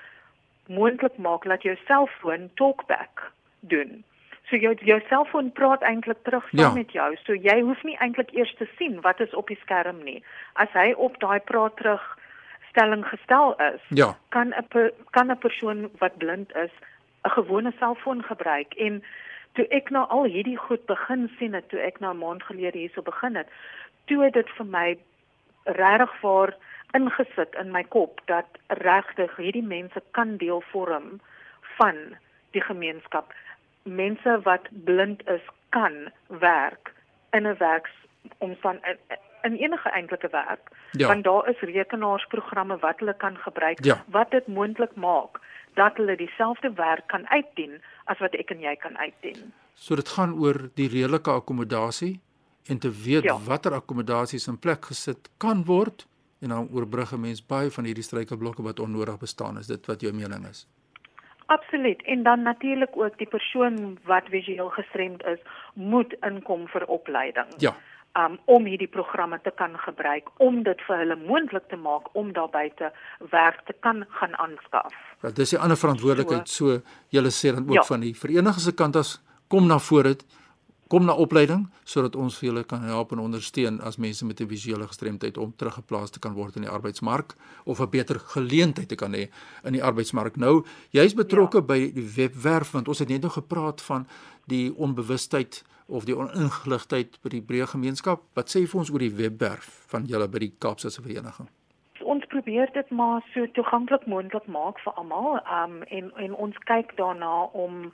moontlik 0.66 1.16
maak 1.16 1.44
dat 1.44 1.62
jou 1.62 1.76
selfoon 1.86 2.50
talkback 2.54 3.32
doen. 3.60 4.04
So 4.48 4.56
jou 4.56 4.74
jou 4.80 5.00
selfoon 5.08 5.52
praat 5.52 5.82
eintlik 5.82 6.22
terug 6.22 6.48
saam 6.48 6.58
ja. 6.58 6.72
met 6.72 6.92
jou. 6.92 7.16
So 7.16 7.34
jy 7.34 7.60
hoef 7.60 7.82
nie 7.82 7.96
eintlik 7.98 8.30
eers 8.32 8.54
te 8.54 8.68
sien 8.76 9.00
wat 9.00 9.20
is 9.20 9.34
op 9.34 9.46
die 9.46 9.58
skerm 9.60 10.02
nie. 10.04 10.22
As 10.52 10.68
hy 10.72 10.92
op 10.96 11.18
daai 11.18 11.40
praat 11.40 11.76
terug 11.76 12.17
stelling 12.70 13.04
gestel 13.06 13.54
is, 13.56 13.80
ja. 13.88 14.16
kan 14.28 14.54
'n 14.54 14.92
kan 15.10 15.30
'n 15.30 15.38
persoon 15.38 15.90
wat 15.98 16.18
blind 16.18 16.54
is 16.56 16.70
'n 17.24 17.30
gewone 17.30 17.72
selfoon 17.78 18.22
gebruik 18.22 18.74
en 18.74 19.04
toe 19.52 19.66
ek 19.68 19.90
nou 19.90 20.06
al 20.08 20.24
hierdie 20.24 20.56
goed 20.56 20.86
begin 20.86 21.30
sien 21.38 21.54
het 21.54 21.68
toe 21.68 21.80
ek 21.80 22.00
nou 22.00 22.14
'n 22.14 22.18
maand 22.18 22.42
gelede 22.42 22.78
hierso 22.78 23.02
begin 23.02 23.34
het, 23.34 23.48
toe 24.04 24.24
het 24.24 24.32
dit 24.32 24.50
vir 24.56 24.66
my 24.66 24.98
regtig 25.64 26.12
vir 26.20 26.54
ingesit 26.96 27.54
in 27.60 27.72
my 27.72 27.82
kop 27.84 28.20
dat 28.24 28.46
regtig 28.66 29.36
hierdie 29.36 29.66
mense 29.66 30.02
kan 30.10 30.36
deel 30.36 30.62
vorm 30.72 31.20
van 31.76 31.96
die 32.50 32.62
gemeenskap. 32.62 33.32
Mense 33.82 34.40
wat 34.42 34.68
blind 34.70 35.28
is 35.28 35.44
kan 35.68 36.12
werk 36.26 36.92
in 37.30 37.46
'n 37.46 37.56
werksomstand 37.58 38.80
in 39.42 39.56
enige 39.56 39.90
eintlike 39.90 40.28
werk. 40.30 40.70
Ja. 40.92 41.06
Want 41.06 41.24
daar 41.24 41.48
is 41.48 41.60
rekenaarsprogramme 41.60 42.78
wat 42.78 42.98
hulle 42.98 43.16
kan 43.16 43.36
gebruik 43.36 43.84
ja. 43.84 44.04
wat 44.06 44.30
dit 44.30 44.46
moontlik 44.46 44.94
maak 44.94 45.40
dat 45.74 45.96
hulle 45.96 46.16
dieselfde 46.16 46.72
werk 46.74 47.06
kan 47.06 47.28
uitdien 47.28 47.80
as 48.04 48.18
wat 48.18 48.34
ek 48.34 48.50
en 48.50 48.60
jy 48.60 48.76
kan 48.76 48.96
uitdien. 48.98 49.52
So 49.74 49.94
dit 49.94 50.08
gaan 50.08 50.34
oor 50.34 50.70
die 50.74 50.88
redelike 50.88 51.30
akkommodasie 51.30 52.20
en 52.66 52.78
te 52.78 52.90
weet 53.04 53.28
ja. 53.28 53.38
watter 53.46 53.74
akkommodasies 53.74 54.48
in 54.48 54.58
plek 54.58 54.90
gesit 54.90 55.30
kan 55.38 55.64
word 55.64 56.06
en 56.42 56.48
dan 56.48 56.68
oorbrug 56.72 57.12
'n 57.12 57.20
mens 57.20 57.46
baie 57.46 57.70
van 57.70 57.84
hierdie 57.84 58.04
struikelblokke 58.04 58.62
wat 58.62 58.80
onnodig 58.80 59.18
bestaan 59.18 59.58
is 59.58 59.66
dit 59.66 59.86
wat 59.86 60.00
jou 60.00 60.12
mening 60.12 60.46
is 60.46 60.66
Absoluut 61.48 62.02
en 62.02 62.22
dan 62.22 62.42
natuurlik 62.42 62.96
ook 62.96 63.18
die 63.18 63.26
persoon 63.26 63.98
wat 64.04 64.28
visueel 64.28 64.68
gestremd 64.68 65.22
is 65.24 65.38
moet 65.72 66.12
inkom 66.20 66.66
vir 66.68 66.84
opleiding. 66.86 67.46
Ja. 67.56 67.72
Um 68.16 68.38
om 68.44 68.64
hierdie 68.64 68.88
programme 68.88 69.40
te 69.42 69.50
kan 69.50 69.78
gebruik 69.78 70.30
om 70.36 70.62
dit 70.62 70.80
vir 70.86 70.96
hulle 70.96 71.16
moontlik 71.16 71.68
te 71.68 71.76
maak 71.76 72.08
om 72.12 72.32
daar 72.32 72.48
buite 72.50 72.92
werk 73.30 73.60
te 73.66 73.74
kan 73.80 74.06
gaan 74.08 74.34
aanskaf. 74.38 74.94
Ja, 75.22 75.30
dis 75.30 75.52
'n 75.52 75.60
ander 75.60 75.76
verantwoordelikheid 75.76 76.48
so, 76.48 76.66
so 76.66 76.82
julle 77.08 77.30
sê 77.30 77.54
dan 77.54 77.68
ook 77.68 77.74
ja. 77.74 77.82
van 77.82 78.00
die 78.00 78.14
verenigings 78.14 78.64
se 78.64 78.74
kant 78.74 78.96
as 78.96 79.20
kom 79.48 79.66
na 79.66 79.78
vore 79.78 80.16
kom 80.88 81.04
na 81.04 81.12
opleiding 81.12 81.66
sodat 81.88 82.16
ons 82.16 82.36
vir 82.40 82.48
julle 82.48 82.64
kan 82.68 82.84
help 82.88 83.12
en 83.12 83.20
ondersteun 83.20 83.78
as 83.84 83.98
mense 84.00 84.24
met 84.24 84.40
'n 84.40 84.48
visuele 84.48 84.86
gestremdheid 84.86 85.36
om 85.36 85.52
teruggeplaas 85.56 86.10
te 86.10 86.18
kan 86.18 86.32
word 86.32 86.56
in 86.56 86.62
die 86.62 86.70
arbeidsmark 86.70 87.34
of 87.64 87.80
'n 87.80 87.90
beter 87.90 88.18
geleentheid 88.18 88.88
te 88.88 88.94
kan 88.94 89.12
hê 89.12 89.28
in 89.64 89.72
die 89.72 89.82
arbeidsmark. 89.82 90.36
Nou, 90.36 90.64
jy's 90.90 91.14
betrokke 91.14 91.58
ja. 91.58 91.64
by 91.64 91.92
die 91.92 92.08
webwerf 92.16 92.70
want 92.72 92.88
ons 92.88 92.98
het 92.98 93.08
net 93.08 93.22
nou 93.22 93.32
gepraat 93.32 93.82
van 93.82 94.06
die 94.46 94.74
onbewustheid 94.74 95.62
of 95.88 96.04
die 96.04 96.16
oningeligtheid 96.16 97.18
by 97.22 97.32
die 97.32 97.44
breë 97.44 97.70
gemeenskap. 97.72 98.22
Wat 98.36 98.52
sê 98.52 98.62
jy 98.62 98.70
vir 98.72 98.82
ons 98.82 98.92
oor 98.92 99.04
die 99.04 99.14
webwerf 99.22 99.68
van 99.92 100.06
julle 100.10 100.28
by 100.28 100.44
die 100.44 100.52
Kaapse 100.60 100.92
Vereniging? 100.94 101.48
Ons 102.04 102.24
probeer 102.32 102.70
dit 102.74 102.90
maar 102.90 103.24
so 103.32 103.48
toeganklik 103.56 104.06
moontlik 104.06 104.46
maak 104.46 104.80
vir 104.84 104.96
almal. 105.00 105.40
Um 105.48 105.82
en 105.88 106.12
en 106.16 106.36
ons 106.46 106.62
kyk 106.70 106.94
daarna 107.00 107.48
om 107.64 107.90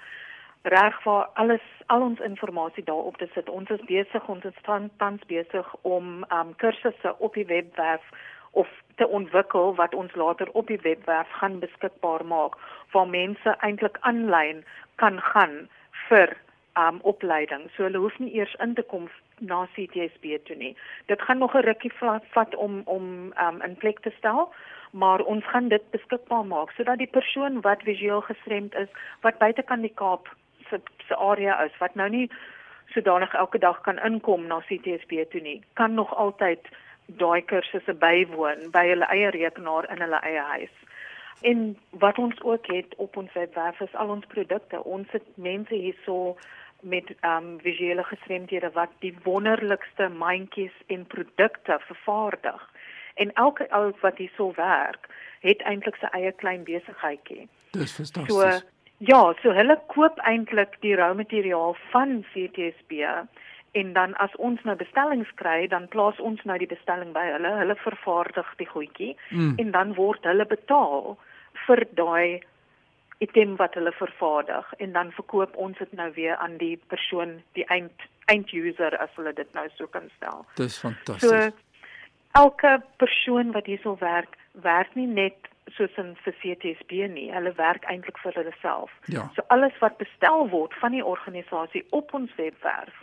reg 0.75 1.01
vir 1.05 1.27
alles 1.41 1.65
al 1.93 2.03
ons 2.03 2.21
inligting 2.21 2.87
daarop 2.87 3.19
te 3.19 3.29
sit. 3.35 3.49
Ons 3.49 3.71
is 3.71 3.83
besig 3.89 4.29
ons 4.29 4.45
is 4.45 4.63
tans 4.67 5.27
besig 5.27 5.75
om 5.83 6.25
um 6.31 6.55
kursusse 6.63 7.15
op 7.19 7.35
die 7.35 7.47
webwerf 7.47 8.07
of 8.55 8.69
te 8.97 9.07
ontwikkel 9.09 9.75
wat 9.75 9.95
ons 9.95 10.15
later 10.15 10.51
op 10.53 10.67
die 10.67 10.81
webwerf 10.83 11.31
gaan 11.41 11.59
beskikbaar 11.59 12.25
maak 12.25 12.59
waar 12.93 13.09
mense 13.09 13.57
eintlik 13.67 13.99
aanlyn 14.01 14.65
kan 15.03 15.19
gaan 15.33 15.57
vir 16.09 16.37
um 16.79 16.99
opleiding. 17.03 17.71
So 17.77 17.87
hulle 17.87 17.99
hoef 17.99 18.19
nie 18.19 18.35
eers 18.35 18.55
in 18.63 18.75
te 18.75 18.83
kom 18.83 19.09
na 19.39 19.67
CTSB 19.75 20.39
toe 20.45 20.57
nie. 20.57 20.77
Dit 21.07 21.23
gaan 21.23 21.39
nog 21.39 21.55
'n 21.55 21.67
rukkie 21.67 21.93
vat 22.33 22.55
om 22.55 22.83
om 22.85 23.33
um 23.47 23.63
in 23.63 23.77
plek 23.77 24.01
te 24.01 24.13
stel, 24.19 24.53
maar 24.91 25.21
ons 25.21 25.45
gaan 25.45 25.69
dit 25.69 25.91
beskikbaar 25.91 26.47
maak 26.47 26.71
sodat 26.71 26.99
die 26.99 27.11
persoon 27.19 27.61
wat 27.61 27.83
visueel 27.83 28.21
gestremd 28.21 28.75
is, 28.75 28.89
wat 29.21 29.39
buite 29.39 29.63
kan 29.63 29.81
die 29.81 29.95
Kaap 29.95 30.29
se 30.69 30.81
se 31.09 31.15
area 31.17 31.65
is 31.65 31.79
wat 31.79 31.95
nou 31.95 32.09
nie 32.09 32.31
sodanig 32.87 33.35
elke 33.35 33.59
dag 33.59 33.81
kan 33.81 33.99
inkom 33.99 34.47
na 34.47 34.61
CTSB 34.61 35.31
toe 35.31 35.41
nie, 35.41 35.63
kan 35.73 35.95
nog 35.95 36.15
altyd 36.15 36.61
daai 37.07 37.43
kursusse 37.43 37.95
bywoon 37.95 38.71
by 38.71 38.87
hulle 38.89 39.09
eie 39.13 39.31
rekenaar 39.31 39.91
in 39.93 40.01
hulle 40.01 40.21
eie 40.23 40.41
huis. 40.41 40.75
En 41.51 41.77
wat 41.91 42.19
ons 42.19 42.43
ook 42.43 42.67
het 42.67 42.95
op 42.97 43.17
ons 43.17 43.33
webwerf 43.33 43.81
is 43.81 43.95
al 43.95 44.09
ons 44.09 44.27
produkte. 44.27 44.85
Ons 44.85 45.11
het 45.11 45.27
mense 45.35 45.75
hierso 45.75 46.37
met 46.85 47.11
ehm 47.21 47.37
um, 47.45 47.57
visuele 47.61 48.05
gestremdhede 48.05 48.71
wat 48.75 48.93
die 49.05 49.15
wonderlikste 49.25 50.09
mandjies 50.09 50.77
en 50.87 51.07
produkte 51.07 51.79
vervaardig. 51.87 52.71
En 53.15 53.33
elke 53.33 53.67
ou 53.71 53.93
wat 54.01 54.17
hierso 54.19 54.53
werk, 54.57 55.09
het 55.41 55.63
eintlik 55.63 55.97
sy 55.97 56.09
eie 56.13 56.33
klein 56.33 56.65
besigheidjie. 56.65 57.49
Dis 57.73 57.93
fantasties. 57.93 58.35
So 58.35 58.73
Ja, 59.03 59.35
so 59.43 59.51
hulle 59.53 59.75
koop 59.91 60.21
eintlik 60.23 60.77
die 60.85 60.95
rou 60.97 61.11
materiaal 61.19 61.75
van 61.91 62.23
CTSB 62.33 63.03
en 63.75 63.93
dan 63.93 64.15
as 64.23 64.35
ons 64.39 64.63
nou 64.63 64.77
bestellings 64.79 65.31
kry, 65.41 65.67
dan 65.67 65.89
plaas 65.91 66.21
ons 66.23 66.41
nou 66.47 66.57
die 66.63 66.71
bestelling 66.71 67.11
by 67.13 67.25
hulle. 67.33 67.51
Hulle 67.59 67.75
vervaardig 67.83 68.53
die 68.61 68.69
goedjie 68.71 69.17
mm. 69.31 69.57
en 69.59 69.73
dan 69.75 69.97
word 69.99 70.23
hulle 70.23 70.47
betaal 70.47 71.17
vir 71.67 71.83
daai 71.99 72.41
item 73.25 73.57
wat 73.61 73.77
hulle 73.79 73.93
vervaardig 73.97 74.73
en 74.85 74.93
dan 74.97 75.13
verkoop 75.17 75.57
ons 75.67 75.79
dit 75.79 75.93
nou 75.93 76.11
weer 76.17 76.37
aan 76.37 76.57
die 76.63 76.77
persoon, 76.93 77.39
die 77.59 77.67
eind 77.73 78.09
einduser 78.33 78.97
as 79.03 79.13
hulle 79.19 79.33
dit 79.37 79.51
nou 79.57 79.67
so 79.77 79.87
kan 79.93 80.09
stel. 80.17 80.45
Dis 80.61 80.79
fantasties. 80.81 81.31
So 81.31 82.41
elke 82.41 82.79
persoon 83.03 83.53
wat 83.57 83.69
hierso 83.71 83.97
werk, 84.01 84.39
werk 84.67 84.95
nie 84.99 85.07
net 85.07 85.51
soos 85.77 85.95
in 86.01 86.13
vir 86.25 86.35
CTSB 86.41 87.07
nie. 87.13 87.29
Hulle 87.33 87.55
werk 87.59 87.87
eintlik 87.91 88.19
vir 88.23 88.37
hulle 88.39 88.55
self. 88.61 88.93
Ja. 89.13 89.29
So 89.37 89.45
alles 89.55 89.77
wat 89.81 89.99
bestel 90.03 90.49
word 90.53 90.75
van 90.83 90.97
die 90.97 91.05
organisasie 91.05 91.85
op 91.97 92.15
ons 92.15 92.33
webwerf, 92.41 92.97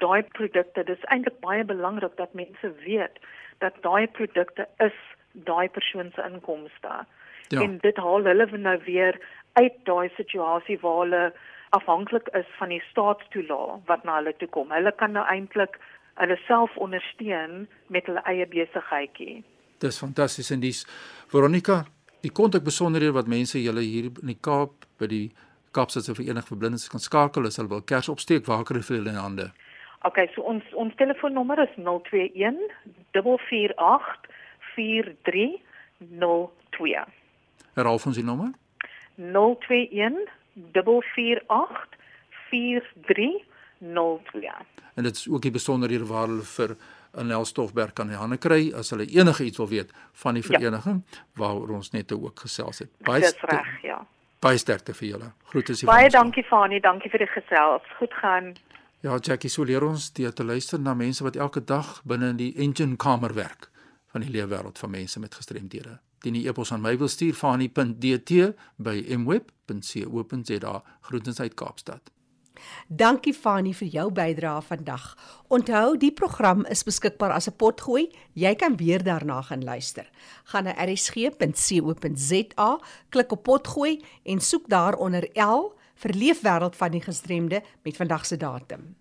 daai 0.00 0.22
produkte, 0.36 0.84
dis 0.88 1.08
eintlik 1.14 1.38
baie 1.44 1.64
belangrik 1.68 2.16
dat 2.16 2.34
mense 2.38 2.72
weet 2.84 3.20
dat 3.64 3.76
daai 3.86 4.06
produkte 4.18 4.66
is 4.84 4.96
daai 5.32 5.68
persoon 5.68 6.12
se 6.14 6.24
inkomste. 6.28 7.04
Ja. 7.48 7.62
En 7.62 7.78
dit 7.82 7.96
haal 7.96 8.24
hulle 8.24 8.46
nou 8.58 8.78
weer 8.84 9.18
uit 9.52 9.74
daai 9.84 10.08
situasie 10.16 10.78
waar 10.80 11.00
hulle 11.04 11.24
afhanklik 11.76 12.28
is 12.36 12.48
van 12.58 12.68
die 12.68 12.82
staatstoelae 12.90 13.80
wat 13.88 14.04
na 14.04 14.18
hulle 14.20 14.34
toe 14.36 14.48
kom. 14.48 14.72
Hulle 14.72 14.92
kan 14.96 15.12
nou 15.16 15.24
eintlik 15.28 15.78
hulle 16.20 16.36
self 16.46 16.76
ondersteun 16.76 17.66
met 17.86 18.06
hulle 18.06 18.22
eie 18.28 18.46
besigheidjie. 18.46 19.42
Dis 19.80 19.98
fantasties 19.98 20.50
en 20.54 20.60
dis 20.60 20.84
Veronica, 21.32 21.82
die 22.22 22.30
kontak 22.30 22.64
besonderhede 22.64 23.16
wat 23.16 23.30
mense 23.30 23.60
julle 23.60 23.82
hier 23.82 24.10
in 24.12 24.30
die 24.30 24.38
Kaap 24.40 24.86
by 25.00 25.08
die 25.10 25.26
Kaapstadse 25.72 26.14
Vereniging 26.14 26.48
vir 26.52 26.60
Blindes 26.60 26.90
kan 26.92 27.00
skakel 27.00 27.48
as 27.48 27.56
hulle 27.56 27.72
wil 27.72 27.84
kers 27.88 28.10
opsteek, 28.12 28.44
waar 28.46 28.64
kry 28.68 28.82
hulle 28.82 29.00
hulle 29.00 29.14
in 29.14 29.20
hande? 29.20 29.48
OK, 30.04 30.18
so 30.34 30.44
ons 30.52 30.66
ons 30.76 30.94
telefoonnommer 31.00 31.62
is 31.64 31.72
021 31.78 32.60
448 33.16 34.28
4302. 34.74 37.04
Herhaal 37.74 38.00
ons 38.04 38.16
die 38.16 38.24
nommer? 38.24 38.50
021 39.16 40.30
448 41.14 41.88
4302. 42.50 44.50
En 44.94 45.02
dit 45.02 45.16
is 45.16 45.28
ook 45.28 45.42
die 45.42 45.50
besonderhede 45.50 46.06
waar 46.06 46.26
hulle 46.26 46.42
vir 46.42 46.76
in 47.18 47.30
Elstofberg 47.30 47.92
kan 47.92 48.10
hande 48.10 48.36
kry 48.36 48.72
as 48.76 48.90
hulle 48.90 49.06
enige 49.06 49.44
iets 49.44 49.60
wil 49.60 49.68
weet 49.68 49.90
van 50.12 50.34
die 50.34 50.42
ja. 50.42 50.48
vereniging 50.48 51.02
ja. 51.04 51.18
waaroor 51.36 51.76
ons 51.76 51.90
net 51.90 52.12
ook 52.12 52.40
gesels 52.40 52.78
het. 52.78 52.90
Baie 53.04 53.32
reg, 53.40 53.82
ja. 53.82 54.06
Baie 54.42 54.58
sterkte 54.58 54.94
vir 54.94 55.08
julle. 55.08 55.32
Groete 55.52 55.74
se. 55.74 55.86
Baie 55.86 56.10
dankie 56.10 56.44
Fani, 56.44 56.80
dankie 56.80 57.10
vir 57.10 57.18
die 57.18 57.30
gesels. 57.30 57.82
Goed 57.98 58.14
gaan. 58.14 58.54
Ja, 59.02 59.18
Jackie, 59.18 59.50
so 59.50 59.64
leer 59.64 59.84
ons 59.84 60.12
dit 60.14 60.36
te 60.36 60.44
luister 60.44 60.80
na 60.80 60.94
mense 60.94 61.24
wat 61.24 61.36
elke 61.36 61.64
dag 61.64 62.00
binne 62.04 62.32
in 62.34 62.36
die 62.36 62.54
engine 62.56 62.96
kamer 62.96 63.34
werk 63.34 63.68
van 64.12 64.24
die 64.24 64.30
leefwêreld 64.30 64.78
van 64.78 64.90
mense 64.90 65.20
met 65.20 65.34
gestremdhede. 65.34 65.98
Dien 66.22 66.36
die 66.38 66.46
e-pos 66.48 66.72
aan 66.72 66.84
my 66.84 66.96
wil 66.98 67.08
stuur 67.10 67.34
fani.dt 67.34 68.52
by 68.76 68.96
mweb.co.za. 69.16 70.82
Groetens 71.00 71.40
uit 71.40 71.54
Kaapstad. 71.54 72.12
Dankie 72.86 73.34
Fani 73.34 73.72
vir 73.74 73.88
jou 73.88 74.10
bydrae 74.14 74.62
vandag. 74.62 75.18
Onthou, 75.48 75.96
die 75.98 76.12
program 76.12 76.64
is 76.70 76.84
beskikbaar 76.86 77.32
as 77.32 77.48
'n 77.48 77.56
potgooi. 77.56 78.12
Jy 78.34 78.54
kan 78.54 78.76
weer 78.76 79.02
daarna 79.02 79.42
gaan 79.42 79.64
luister. 79.64 80.10
Gaan 80.44 80.64
na 80.64 80.84
rsg.co.za, 80.84 82.78
klik 83.08 83.32
op 83.32 83.42
potgooi 83.42 84.04
en 84.22 84.40
soek 84.40 84.68
daaronder 84.68 85.28
L 85.34 85.72
vir 85.94 86.12
leefwêreld 86.14 86.76
van 86.76 86.90
die 86.90 87.02
gestremde 87.02 87.62
met 87.82 87.96
vandag 87.96 88.26
se 88.26 88.36
datum. 88.36 88.96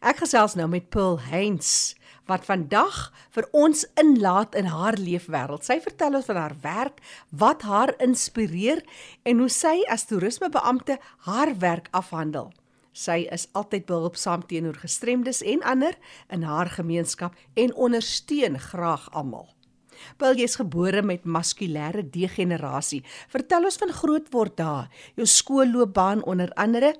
Ek 0.00 0.16
gesels 0.16 0.54
nou 0.54 0.68
met 0.68 0.90
Pearl 0.90 1.20
Heinz 1.20 1.94
wat 2.30 2.46
vandag 2.46 3.12
vir 3.34 3.48
ons 3.52 3.84
inlaat 4.00 4.54
in 4.58 4.70
haar 4.72 4.98
leefwêreld. 4.98 5.64
Sy 5.64 5.80
vertel 5.82 6.18
ons 6.18 6.28
van 6.30 6.40
haar 6.40 6.56
werk, 6.62 7.00
wat 7.30 7.62
haar 7.66 7.94
inspireer 8.02 8.82
en 9.22 9.42
hoe 9.42 9.50
sy 9.52 9.80
as 9.90 10.06
toerismebeampte 10.10 10.98
haar 11.28 11.56
werk 11.58 11.88
afhandel. 11.90 12.52
Sy 12.92 13.22
is 13.32 13.48
altyd 13.56 13.86
behulpsaam 13.88 14.44
teenoor 14.46 14.76
gestremdes 14.82 15.40
en 15.42 15.62
ander 15.64 15.96
in 16.28 16.44
haar 16.44 16.68
gemeenskap 16.68 17.36
en 17.56 17.72
ondersteun 17.74 18.58
graag 18.60 19.08
almal. 19.16 19.48
Bill 20.18 20.36
jy's 20.36 20.58
gebore 20.60 21.02
met 21.06 21.24
maskulêre 21.24 22.02
degenerasie. 22.02 23.02
Vertel 23.32 23.68
ons 23.70 23.78
van 23.80 23.94
grootword 23.96 24.56
daar, 24.58 24.90
jou 25.16 25.26
skoolloopbaan 25.26 26.24
onder 26.28 26.52
andere 26.60 26.94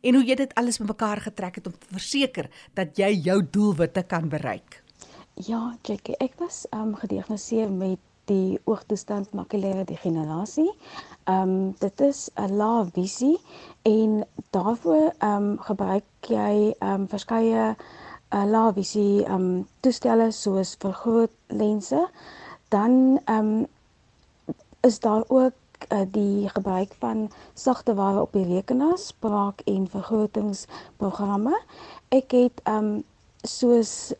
en 0.00 0.14
hoe 0.14 0.24
jy 0.24 0.34
dit 0.34 0.54
alles 0.54 0.78
bymekaar 0.78 1.20
getrek 1.20 1.54
het 1.60 1.66
om 1.66 1.72
te 1.78 1.92
verseker 1.92 2.50
dat 2.74 2.98
jy 2.98 3.10
jou 3.28 3.42
doelwitte 3.50 4.02
kan 4.02 4.28
bereik. 4.28 4.82
Ja, 5.34 5.76
Jackie, 5.82 6.14
ek 6.22 6.38
was 6.38 6.66
ehm 6.70 6.92
um, 6.92 6.94
gediagnoseer 6.94 7.70
met 7.70 7.98
die 8.30 8.58
oogtoestand 8.64 9.32
makulêre 9.34 9.84
degenerasie. 9.84 10.70
Ehm 11.24 11.50
um, 11.50 11.74
dit 11.78 12.00
is 12.00 12.30
'n 12.36 12.56
lae 12.56 12.86
visie 12.94 13.38
en 13.82 14.24
daarvoor 14.50 15.12
ehm 15.18 15.42
um, 15.42 15.58
gebruik 15.58 16.04
jy 16.28 16.74
ehm 16.78 17.00
um, 17.00 17.08
verskeie 17.08 17.76
uh, 18.34 18.44
lae 18.44 18.72
visie 18.72 19.24
ehm 19.24 19.34
um, 19.34 19.66
toestelle 19.80 20.30
soos 20.30 20.76
vergroot 20.78 21.34
lense. 21.48 22.08
Dan 22.68 23.20
ehm 23.24 23.38
um, 23.38 23.66
is 24.80 25.00
daar 25.00 25.24
ook 25.28 25.52
uh, 25.92 26.04
die 26.10 26.48
gebruik 26.48 26.94
van 26.98 27.30
sagte 27.54 27.94
ware 27.94 28.20
op 28.20 28.32
die 28.32 28.46
rekenaar, 28.46 28.98
spraak 28.98 29.60
en 29.64 29.88
vergrotingsprogramme. 29.88 31.60
Ek 32.08 32.30
het 32.30 32.60
um 32.68 33.04
soos 33.42 34.14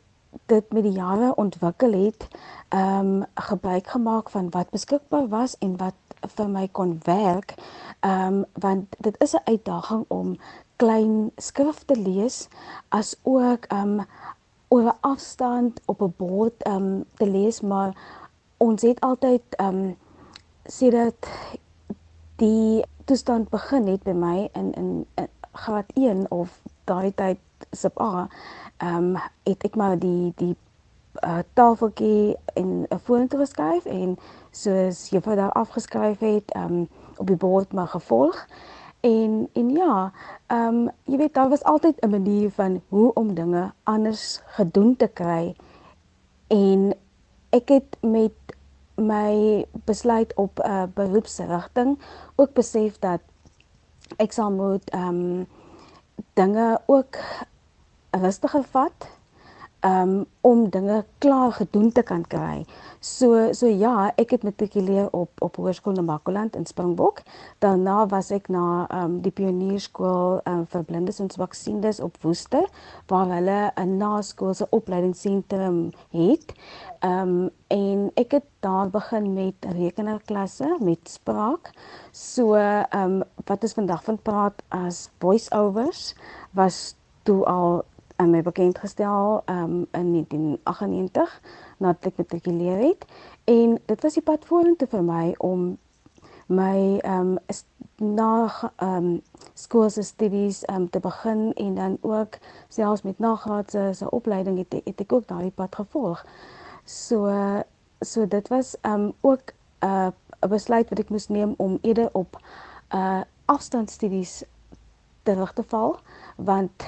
dit 0.47 0.73
met 0.73 0.83
die 0.83 0.93
jare 0.93 1.35
ontwikkel 1.41 1.93
het, 1.93 2.27
um, 2.75 3.25
gebruik 3.35 3.87
gemaak 3.87 4.31
van 4.31 4.51
wat 4.51 4.71
beskikbaar 4.71 5.29
was 5.29 5.59
en 5.59 5.77
wat 5.77 5.95
vir 6.37 6.49
my 6.49 6.69
kon 6.73 6.99
werk. 7.05 7.55
Um, 8.01 8.45
want 8.53 8.97
dit 8.99 9.17
is 9.23 9.35
'n 9.35 9.45
uitdaging 9.45 10.05
om 10.09 10.37
klein 10.77 11.31
skrif 11.37 11.85
te 11.85 11.97
lees 11.97 12.49
as 12.89 13.17
ook 13.23 13.73
um, 13.73 14.07
oor 14.69 14.83
'n 14.83 14.99
afstand 15.01 15.81
op 15.85 16.03
'n 16.03 16.15
bord 16.17 16.67
um, 16.67 17.05
te 17.15 17.31
lees, 17.31 17.61
maar 17.61 17.93
ons 18.57 18.83
het 18.83 19.01
altyd 19.01 19.43
um, 19.61 19.97
sê 20.69 20.91
dat 20.91 21.29
die 22.37 22.85
toestand 23.05 23.51
begin 23.51 23.87
het 23.87 24.03
by 24.03 24.13
my 24.13 24.49
in 24.53 24.73
in, 24.73 25.07
in 25.15 25.29
graad 25.53 25.91
1 25.95 26.27
of 26.31 26.61
daai 26.85 27.13
tyd 27.15 27.41
sub 27.73 28.01
A. 28.01 28.29
Ehm 28.79 29.15
um, 29.15 29.17
het 29.45 29.65
ek 29.65 29.77
maar 29.77 29.99
die 29.99 30.33
die 30.37 30.57
uh, 31.23 31.43
tafeltjie 31.55 32.37
in 32.55 32.87
'n 32.91 32.99
vorentoe 32.99 33.39
geskuif 33.39 33.85
en 33.85 34.17
soos 34.51 35.09
juffrou 35.09 35.37
daar 35.37 35.53
afgeskryf 35.53 36.19
het, 36.19 36.51
ehm 36.51 36.73
um, 36.73 36.89
op 37.17 37.27
die 37.27 37.37
bord 37.37 37.73
maar 37.73 37.89
gevolg. 37.89 38.47
En 39.01 39.49
en 39.53 39.71
ja, 39.71 40.13
ehm 40.47 40.75
um, 40.75 40.91
jy 41.05 41.17
weet 41.17 41.35
daar 41.35 41.49
was 41.49 41.63
altyd 41.63 42.01
'n 42.01 42.11
manier 42.11 42.51
van 42.51 42.83
hoe 42.89 43.13
om 43.13 43.35
dinge 43.35 43.73
anders 43.83 44.43
gedoen 44.47 44.97
te 44.97 45.09
kry. 45.09 45.57
En 46.47 46.95
ek 47.51 47.69
het 47.69 47.97
met 48.01 48.33
my 48.95 49.65
besluit 49.85 50.35
op 50.35 50.59
'n 50.59 50.71
uh, 50.71 50.83
beroepsrigting 50.95 51.99
ook 52.35 52.53
besef 52.53 52.99
dat 52.99 53.21
ek 54.17 54.33
sal 54.33 54.51
moet 54.51 54.91
ehm 54.91 55.09
um, 55.09 55.47
dinge 56.33 56.81
ook 56.87 57.17
rustiger 58.11 58.63
vat 58.71 59.09
um, 59.85 60.25
om 60.41 60.71
dinge 60.71 61.05
klaar 61.19 61.53
gedoen 61.53 61.93
te 61.93 62.03
kan 62.03 62.25
kry. 62.27 62.65
So 63.01 63.53
so 63.53 63.69
ja, 63.69 64.13
ek 64.21 64.31
het 64.37 64.45
matrikuleer 64.45 65.09
op 65.13 65.43
op 65.45 65.57
Hoërskool 65.57 65.97
Namakoland 65.99 66.57
in 66.57 66.67
Springbok. 66.67 67.23
Daarna 67.65 68.07
was 68.09 68.31
ek 68.33 68.49
na 68.49 68.87
um, 68.93 69.21
die 69.25 69.33
pionierskool 69.33 70.41
um, 70.49 70.65
vir 70.73 70.87
blindes 70.89 71.21
en 71.21 71.31
swaksiendes 71.31 72.01
op 72.01 72.17
Woester 72.25 72.65
waar 73.13 73.29
hulle 73.29 73.73
'n 73.77 73.97
naskoolse 74.01 74.67
opleidingsentrum 74.71 75.93
het. 76.11 76.55
Ehm 77.01 77.29
um, 77.29 77.51
en 77.69 78.11
ek 78.15 78.31
het 78.31 78.45
daar 78.61 78.91
begin 78.91 79.33
met 79.33 79.67
rekenaarklasse 79.77 80.77
met 80.81 81.09
spraak. 81.09 81.73
So 82.13 82.55
ehm 82.55 83.21
um, 83.21 83.23
wat 83.45 83.63
ons 83.63 83.73
vandag 83.73 84.05
van 84.05 84.19
praat 84.23 84.63
as 84.69 85.11
voice-overs 85.19 86.15
was 86.53 86.95
toe 87.23 87.45
al 87.45 87.85
en 88.17 88.31
my 88.31 88.43
bekend 88.43 88.79
gestel 88.79 89.43
um, 89.47 89.87
in 89.91 90.13
1998 90.13 91.41
nadat 91.79 92.11
ek 92.11 92.17
matrikuleer 92.17 92.83
het 92.83 93.07
en 93.51 93.79
dit 93.87 94.03
was 94.03 94.19
die 94.19 94.23
pad 94.23 94.45
vorentoe 94.45 94.89
vir 94.89 95.03
my 95.03 95.35
om 95.39 95.75
my 96.47 97.01
um, 97.05 97.39
na 97.99 98.31
ehm 98.77 99.05
um, 99.05 99.23
skoolse 99.55 100.03
studies 100.03 100.65
ehm 100.65 100.83
um, 100.83 100.91
te 100.91 101.01
begin 101.01 101.53
en 101.55 101.75
dan 101.75 101.99
ook 102.01 102.39
selfs 102.69 103.03
met 103.03 103.19
nagraadse 103.19 103.91
se 103.95 104.11
opleiding 104.11 104.59
het, 104.59 104.83
het 104.85 105.01
ek 105.01 105.13
ook 105.13 105.29
daardie 105.29 105.55
pad 105.55 105.75
gevolg. 105.75 106.25
So 106.85 107.31
so 108.01 108.27
dit 108.29 108.49
was 108.49 108.77
um, 108.83 109.13
ook 109.21 109.53
'n 109.81 109.87
uh, 109.87 110.09
'n 110.41 110.49
besluit 110.49 110.89
wat 110.89 110.99
ek 110.99 111.09
moes 111.09 111.29
neem 111.29 111.55
om 111.57 111.79
eerder 111.81 112.09
op 112.13 112.41
uh, 112.95 113.21
afstandstudies 113.45 114.43
terug 115.23 115.53
te 115.53 115.63
val 115.63 115.99
want 116.37 116.85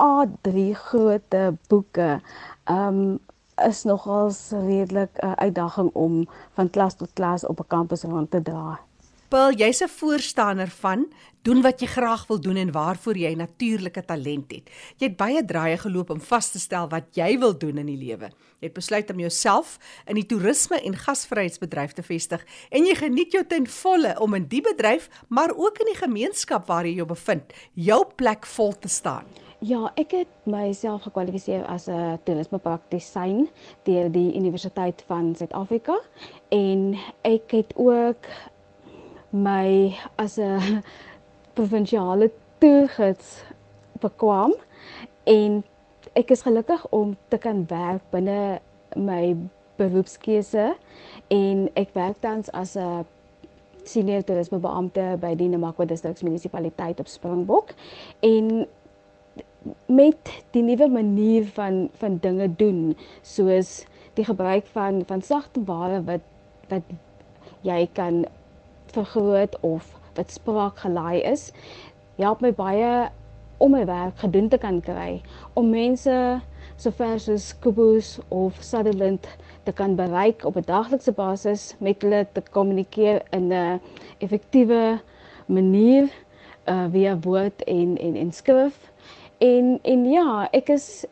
A3 0.00 0.70
groot 0.74 1.36
boeke 1.68 2.20
um 2.64 3.20
is 3.60 3.82
nogals 3.84 4.50
redelik 4.50 5.10
'n 5.20 5.26
uh, 5.26 5.32
uitdaging 5.32 5.90
om 5.92 6.28
van 6.54 6.70
klas 6.70 6.96
tot 6.96 7.12
klas 7.12 7.46
op 7.46 7.60
'n 7.60 7.66
kampus 7.66 8.02
rond 8.02 8.30
te 8.30 8.42
dra. 8.42 8.80
Paul, 9.28 9.52
jy's 9.52 9.80
'n 9.82 9.88
voorstander 9.88 10.68
van 10.68 11.12
doen 11.42 11.62
wat 11.62 11.80
jy 11.80 11.86
graag 11.86 12.26
wil 12.26 12.40
doen 12.40 12.56
en 12.56 12.72
waarvoor 12.72 13.16
jy 13.16 13.34
natuurlike 13.34 14.04
talent 14.04 14.50
het. 14.50 14.70
Jy 14.96 15.06
het 15.06 15.16
baie 15.16 15.44
draaie 15.44 15.78
geloop 15.78 16.10
om 16.10 16.20
vas 16.20 16.50
te 16.50 16.58
stel 16.58 16.88
wat 16.88 17.04
jy 17.14 17.38
wil 17.38 17.58
doen 17.58 17.78
in 17.78 17.86
die 17.86 17.96
lewe. 17.96 18.30
Jy 18.58 18.66
het 18.66 18.72
besluit 18.72 19.10
om 19.10 19.18
jouself 19.18 19.78
in 20.06 20.14
die 20.14 20.26
toerisme 20.26 20.80
en 20.82 20.96
gasvryheidsbedryf 20.96 21.92
te 21.92 22.02
vestig 22.02 22.44
en 22.70 22.84
jy 22.84 22.94
geniet 22.94 23.32
jou 23.32 23.44
ten 23.46 23.66
volle 23.66 24.20
om 24.20 24.34
in 24.34 24.48
die 24.48 24.62
bedryf, 24.62 25.08
maar 25.28 25.54
ook 25.56 25.78
in 25.78 25.86
die 25.86 26.00
gemeenskap 26.02 26.66
waar 26.66 26.84
jy 26.86 26.94
jou 26.94 27.06
bevind, 27.06 27.52
jou 27.72 28.04
plek 28.16 28.46
vol 28.46 28.78
te 28.78 28.88
staan. 28.88 29.24
Ja, 29.60 29.90
ek 30.00 30.14
het 30.16 30.28
myself 30.48 31.02
gekwalifiseer 31.04 31.66
as 31.68 31.84
'n 31.86 32.18
toerismepraktisyn 32.24 33.48
deur 33.84 34.08
die 34.12 34.34
Universiteit 34.34 35.04
van 35.06 35.34
Suid-Afrika 35.36 35.98
en 36.48 36.96
ek 37.20 37.50
het 37.50 37.76
ook 37.76 38.24
my 39.30 39.92
as 40.16 40.38
'n 40.38 40.80
provinsiale 41.52 42.30
toergids 42.58 43.44
bekwam 44.00 44.54
en 45.24 45.64
ek 46.12 46.30
is 46.30 46.42
gelukkig 46.42 46.86
om 46.88 47.16
te 47.28 47.38
kan 47.38 47.66
werk 47.66 48.02
binne 48.10 48.60
my 48.96 49.36
beroepskeuse 49.76 50.76
en 51.28 51.68
ek 51.74 51.92
werk 51.92 52.20
tans 52.20 52.50
as 52.50 52.76
'n 52.76 53.04
senior 53.84 54.24
toerismebeampte 54.24 55.16
by 55.20 55.34
die 55.34 55.48
Namakwa 55.48 55.84
distriksmunisipaliteit 55.84 57.00
op 57.00 57.06
Springbok 57.06 57.74
en 58.20 58.66
met 59.86 60.32
die 60.50 60.62
nuwe 60.62 60.88
manier 60.88 61.46
van 61.54 61.88
van 62.00 62.18
dinge 62.20 62.48
doen 62.56 62.96
soos 63.22 63.84
die 64.14 64.24
gebruik 64.24 64.66
van 64.72 65.02
van 65.06 65.22
sagte 65.22 65.64
ware 65.64 66.02
wat 66.04 66.26
wat 66.68 66.82
jy 67.66 67.88
kan 67.92 68.24
vergroot 68.94 69.60
of 69.60 69.98
wat 70.14 70.30
spraak 70.30 70.78
gelaai 70.84 71.20
is 71.32 71.50
help 72.16 72.40
my 72.40 72.52
baie 72.52 73.10
om 73.60 73.74
my 73.76 73.84
werk 73.84 74.16
gedoen 74.24 74.48
te 74.48 74.58
kan 74.58 74.80
kry 74.80 75.20
om 75.54 75.70
mense 75.70 76.40
sover 76.80 77.18
soos 77.20 77.50
Kubus 77.60 78.18
of 78.28 78.56
Sutherland 78.64 79.26
te 79.68 79.72
kan 79.72 79.96
bereik 79.96 80.44
op 80.44 80.56
'n 80.56 80.64
daglikse 80.66 81.12
basis 81.12 81.74
met 81.78 82.02
hulle 82.02 82.26
te 82.32 82.42
kommunikeer 82.50 83.22
in 83.30 83.52
'n 83.52 83.80
effektiewe 84.18 85.00
manier 85.46 86.08
uh, 86.68 86.86
via 86.90 87.18
woord 87.20 87.64
en 87.64 87.98
en 87.98 88.16
en 88.16 88.32
skrif 88.32 88.89
En 89.40 89.78
en 89.82 90.04
ja, 90.10 90.48
ek 90.52 90.68
is 90.68 91.06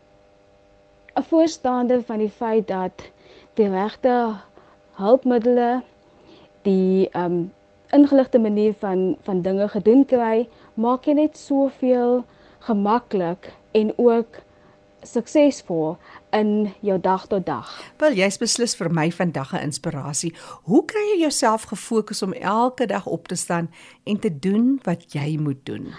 'n 1.17 1.23
voorstander 1.23 2.03
van 2.03 2.19
die 2.19 2.31
feit 2.31 2.67
dat 2.69 3.11
die 3.55 3.69
regte 3.69 4.35
hulpmiddels 5.01 5.83
die 6.63 7.09
ehm 7.09 7.25
um, 7.25 7.53
ingeligte 7.91 8.39
manier 8.39 8.75
van 8.75 9.17
van 9.23 9.43
dinge 9.43 9.69
gedoen 9.69 10.05
kry, 10.05 10.49
maak 10.75 11.05
jy 11.09 11.13
net 11.13 11.37
soveel 11.37 12.25
gemaklik 12.69 13.53
en 13.73 13.93
ook 13.97 14.43
suksesvol 15.03 15.97
in 16.31 16.73
jou 16.81 17.01
dag 17.01 17.27
tot 17.27 17.47
dag. 17.47 17.71
Wel, 17.97 18.13
jy's 18.19 18.39
beslis 18.39 18.77
vir 18.77 18.91
my 18.91 19.11
vandag 19.11 19.53
'n 19.55 19.63
inspirasie. 19.71 20.35
Hoe 20.65 20.85
kry 20.85 21.05
jy 21.15 21.21
jouself 21.21 21.63
gefokus 21.63 22.23
om 22.23 22.33
elke 22.33 22.87
dag 22.87 23.07
op 23.07 23.29
te 23.29 23.35
staan 23.35 23.71
en 24.05 24.19
te 24.19 24.39
doen 24.39 24.81
wat 24.83 25.13
jy 25.13 25.39
moet 25.39 25.67
doen? 25.67 25.95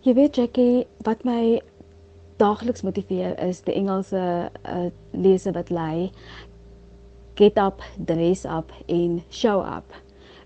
Jy 0.00 0.14
weet 0.14 0.36
Jackie, 0.36 0.86
wat 1.02 1.24
my 1.24 1.60
daagliks 2.36 2.82
motiveer 2.82 3.38
is 3.38 3.60
die 3.60 3.74
Engelse 3.74 4.50
uh, 4.64 4.90
lese 5.12 5.52
wat 5.52 5.68
lê 5.68 6.10
get 7.34 7.58
up, 7.58 7.82
dress 7.96 8.44
up 8.44 8.72
en 8.86 9.22
show 9.30 9.60
up. 9.76 9.94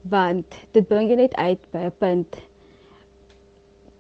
Want 0.03 0.55
dit 0.71 0.87
bring 0.89 1.09
jou 1.09 1.17
net 1.17 1.35
uit 1.35 1.71
by 1.71 1.79
'n 1.79 1.93
punt 1.99 2.37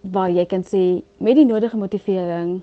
waar 0.00 0.30
jy 0.30 0.44
kan 0.46 0.62
sê 0.62 1.02
met 1.18 1.36
die 1.36 1.44
nodige 1.44 1.76
motivering 1.76 2.62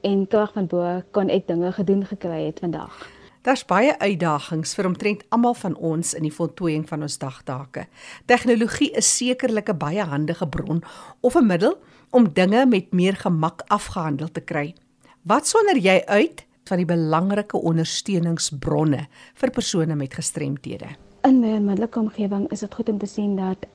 en 0.00 0.26
krag 0.26 0.52
van 0.52 0.66
bo 0.66 1.02
kan 1.10 1.28
ek 1.28 1.46
dinge 1.46 1.72
gedoen 1.72 2.04
gekry 2.06 2.46
het 2.46 2.60
vandag. 2.60 2.94
Daar's 3.42 3.64
baie 3.64 3.94
uitdagings 3.98 4.74
vir 4.74 4.86
omtrent 4.86 5.22
almal 5.32 5.54
van 5.54 5.76
ons 5.76 6.10
in 6.14 6.26
die 6.26 6.34
voltooiing 6.34 6.82
van 6.88 7.02
ons 7.06 7.18
dagtake. 7.18 7.86
Tegnologie 8.26 8.90
is 8.98 9.16
sekerlik 9.16 9.70
'n 9.70 9.78
baie 9.78 10.02
handige 10.02 10.48
bron 10.48 10.82
of 11.20 11.34
'n 11.36 11.46
middel 11.46 11.78
om 12.10 12.32
dinge 12.32 12.66
met 12.66 12.92
meer 12.92 13.16
gemak 13.16 13.62
afgehandel 13.66 14.28
te 14.28 14.40
kry. 14.40 14.74
Wat 15.22 15.46
sonder 15.46 15.76
jy 15.76 16.02
uit 16.06 16.44
van 16.64 16.76
die 16.76 16.86
belangrike 16.86 17.56
ondersteuningsbronne 17.56 19.06
vir 19.34 19.50
persone 19.50 19.94
met 19.94 20.14
gestremthede? 20.14 20.86
In 21.22 21.40
my 21.40 21.56
onmiddellike 21.56 21.98
omgewing 21.98 22.50
is 22.50 22.60
dit 22.60 22.74
goed 22.74 22.88
om 22.88 22.98
te 22.98 23.06
sien 23.06 23.36
dat 23.36 23.66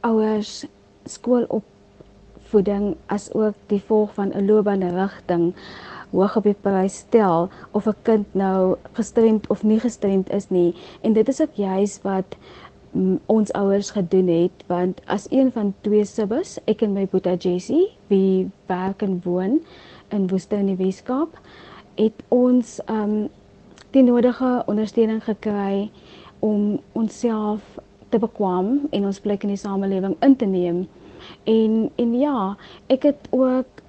ouers 0.00 0.64
skoolopvoeding 2.48 2.96
as 3.06 3.32
ook 3.34 3.54
die 3.68 3.80
volg 3.80 4.14
van 4.14 4.32
'n 4.32 4.46
loopbaanrigting 4.46 5.54
hoog 6.10 6.36
op 6.36 6.42
die 6.42 6.54
prys 6.54 6.96
stel 6.96 7.50
of 7.72 7.86
'n 7.86 7.94
kind 8.02 8.26
nou 8.34 8.76
gestremd 8.92 9.46
of 9.50 9.62
nie 9.62 9.80
gestremd 9.80 10.30
is 10.30 10.48
nie 10.50 10.74
en 11.02 11.12
dit 11.12 11.28
is 11.28 11.40
ook 11.40 11.54
juis 11.54 12.02
wat 12.02 12.36
ons 13.26 13.52
ouers 13.52 13.90
gedoen 13.90 14.28
het 14.28 14.64
want 14.66 15.00
as 15.06 15.26
een 15.30 15.52
van 15.52 15.74
twee 15.80 16.04
sibbes 16.04 16.58
ek 16.64 16.82
en 16.82 16.92
my 16.92 17.06
boetie 17.06 17.36
Jessie 17.36 17.86
wie 18.08 18.50
werk 18.66 19.02
en 19.02 19.20
woon 19.24 19.60
in 20.08 20.28
Woester 20.28 20.58
in 20.58 20.66
die 20.66 20.84
Weskaap 20.84 21.38
het 21.94 22.22
ons 22.28 22.80
um 22.88 23.28
die 23.90 24.02
nodige 24.02 24.62
ondersteuning 24.66 25.24
gekry 25.24 25.90
om 26.40 26.80
onsself 26.92 27.60
te 28.08 28.18
bekwam 28.18 28.88
en 28.90 29.04
ons 29.04 29.20
plek 29.20 29.42
in 29.42 29.52
die 29.52 29.60
samelewing 29.60 30.16
in 30.20 30.36
te 30.36 30.46
neem. 30.46 30.88
En 31.44 31.90
en 31.96 32.18
ja, 32.18 32.56
ek 32.86 33.02
het 33.02 33.28
ook 33.30 33.84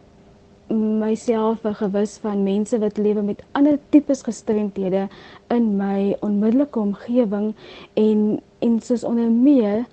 myself 0.73 1.59
gewis 1.63 2.17
van 2.21 2.43
mense 2.43 2.77
wat 2.79 2.97
lewe 2.97 3.21
met 3.21 3.43
ander 3.57 3.79
tipes 3.89 4.21
gestremdhede 4.21 5.07
in 5.49 5.75
my 5.77 6.15
onmiddellike 6.21 6.79
omgewing 6.79 7.53
en 7.93 8.41
en 8.59 8.79
soos 8.81 9.03
onder 9.03 9.31
meer 9.31 9.85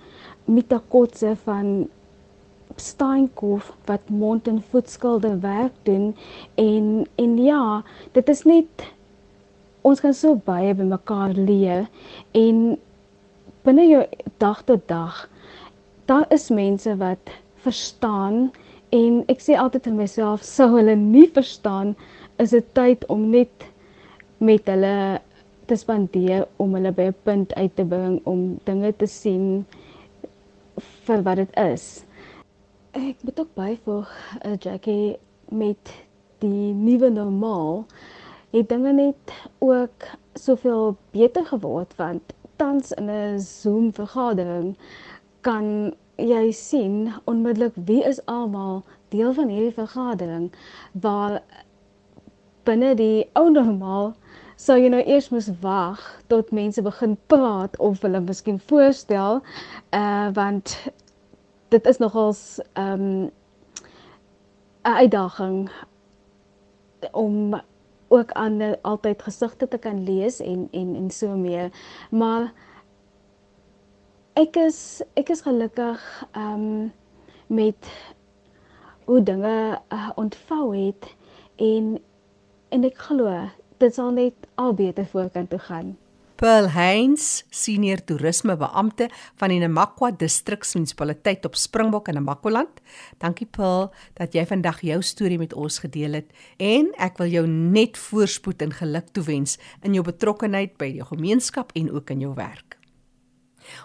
Mita 0.45 0.81
Kotse 0.87 1.35
van 1.43 1.87
Steenkof 2.75 3.73
wat 3.85 4.09
mond 4.09 4.47
en 4.47 4.61
voetskilde 4.69 5.39
werk 5.39 5.73
doen 5.83 6.15
en 6.55 7.07
en 7.15 7.37
ja, 7.43 7.83
dit 8.11 8.29
is 8.29 8.43
net 8.43 8.85
ons 9.81 9.99
kan 10.03 10.13
so 10.13 10.35
baie 10.35 10.75
by 10.75 10.85
mekaar 10.85 11.33
leer 11.33 11.87
en 12.31 12.77
binne 13.65 13.87
jou 13.87 14.03
dag 14.37 14.61
tot 14.67 14.85
dag 14.87 15.25
daar 16.07 16.25
is 16.33 16.49
mense 16.49 16.95
wat 16.97 17.31
verstaan 17.63 18.51
en 18.95 19.23
ek 19.33 19.41
sê 19.43 19.57
altyd 19.59 19.89
vir 19.89 19.97
myself 19.97 20.43
sou 20.47 20.69
hulle 20.77 20.95
nie 20.95 21.27
verstaan 21.35 21.95
is 22.43 22.53
dit 22.55 22.67
tyd 22.79 23.03
om 23.11 23.25
net 23.33 23.65
met 24.39 24.69
hulle 24.71 25.19
te 25.67 25.75
spandeer 25.75 26.45
om 26.63 26.75
hulle 26.77 26.93
by 26.95 27.09
'n 27.11 27.17
punt 27.27 27.55
uit 27.55 27.75
te 27.75 27.85
bring 27.85 28.19
om 28.23 28.59
dinge 28.69 28.91
te 29.01 29.07
sien 29.07 29.65
vir 31.07 31.23
wat 31.27 31.41
dit 31.41 31.57
is. 31.59 32.05
Ek 32.93 33.17
moet 33.23 33.39
ook 33.39 33.53
byvoeg 33.55 34.11
uh, 34.45 34.55
Jackie 34.59 35.17
met 35.51 35.91
die 36.39 36.71
nuwe 36.73 37.09
normaal 37.09 37.85
het 38.55 38.69
dinge 38.69 38.93
net 38.93 39.33
ook 39.59 40.07
soveel 40.33 40.95
beter 41.11 41.45
geword 41.45 41.95
want 41.99 42.33
tans 42.55 42.91
in 42.91 43.09
'n 43.11 43.39
Zoom 43.39 43.91
vergadering 43.93 44.75
kan 45.47 45.67
jy 46.19 46.51
sien 46.51 47.13
onmiddellik 47.31 47.75
wie 47.89 48.03
is 48.03 48.19
almal 48.25 48.83
deel 49.15 49.33
van 49.37 49.51
hierdie 49.53 49.75
vergadering 49.75 50.49
waar 51.05 51.39
binne 52.67 52.93
die 52.99 53.27
ou 53.39 53.47
normaal 53.53 54.13
sou 54.59 54.75
jy 54.81 54.89
nou 54.91 55.01
eers 55.05 55.29
moes 55.31 55.47
wag 55.63 56.01
tot 56.33 56.51
mense 56.59 56.81
begin 56.83 57.15
praat 57.31 57.77
of 57.89 58.01
hulle 58.05 58.23
miskien 58.25 58.59
voorstel 58.71 59.41
uh 59.95 60.27
want 60.39 60.75
dit 61.75 61.87
is 61.93 61.99
nogals 62.03 62.43
ehm 62.73 63.07
um, 63.07 63.31
'n 64.87 64.99
uitdaging 65.03 65.69
om 67.11 67.61
ook 68.07 68.31
aan 68.31 68.81
altyd 68.81 69.21
gesigte 69.21 69.67
te 69.67 69.77
kan 69.77 70.03
lees 70.03 70.39
en 70.39 70.67
en 70.71 70.95
en 70.95 71.09
so 71.11 71.35
meer. 71.35 71.71
Maar 72.09 72.53
ek 74.37 74.57
is 74.61 75.01
ek 75.17 75.31
is 75.33 75.41
gelukkig 75.45 76.01
ehm 76.37 76.53
um, 76.53 76.93
met 77.47 77.87
hoe 79.07 79.21
dinge 79.23 79.79
uh, 79.93 80.09
ontvou 80.19 80.75
het 80.75 81.07
en 81.55 81.95
en 82.75 82.83
ek 82.83 82.99
glo 83.07 83.31
dit 83.81 83.93
sal 83.95 84.11
net 84.11 84.49
al 84.59 84.75
beter 84.75 85.07
voorkant 85.07 85.49
toe 85.49 85.61
gaan. 85.69 85.95
Pearl 86.37 86.67
Heinz, 86.69 87.47
senior 87.49 88.03
toerismebeampte 88.05 89.07
van 89.39 89.49
die 89.49 89.61
Namakwa 89.63 90.11
distriksmunisipaliteit 90.11 91.45
op 91.49 91.55
Springbok 91.57 92.11
in 92.11 92.19
Namakoland. 92.19 92.81
Dankie 93.17 93.47
Pearl 93.49 93.89
dat 94.19 94.37
jy 94.37 94.45
vandag 94.45 94.83
jou 94.85 95.01
storie 95.01 95.39
met 95.41 95.55
ons 95.57 95.79
gedeel 95.81 96.19
het 96.19 96.29
en 96.61 96.91
ek 97.01 97.17
wil 97.23 97.33
jou 97.39 97.47
net 97.49 97.97
voorspoed 97.97 98.61
en 98.67 98.79
geluk 98.83 99.09
toewens 99.17 99.57
in 99.81 99.97
jou 99.97 100.05
betrokkeheid 100.05 100.77
by 100.77 100.93
die 100.99 101.13
gemeenskap 101.15 101.73
en 101.73 101.89
ook 101.95 102.13
in 102.13 102.27
jou 102.27 102.35
werk. 102.37 102.76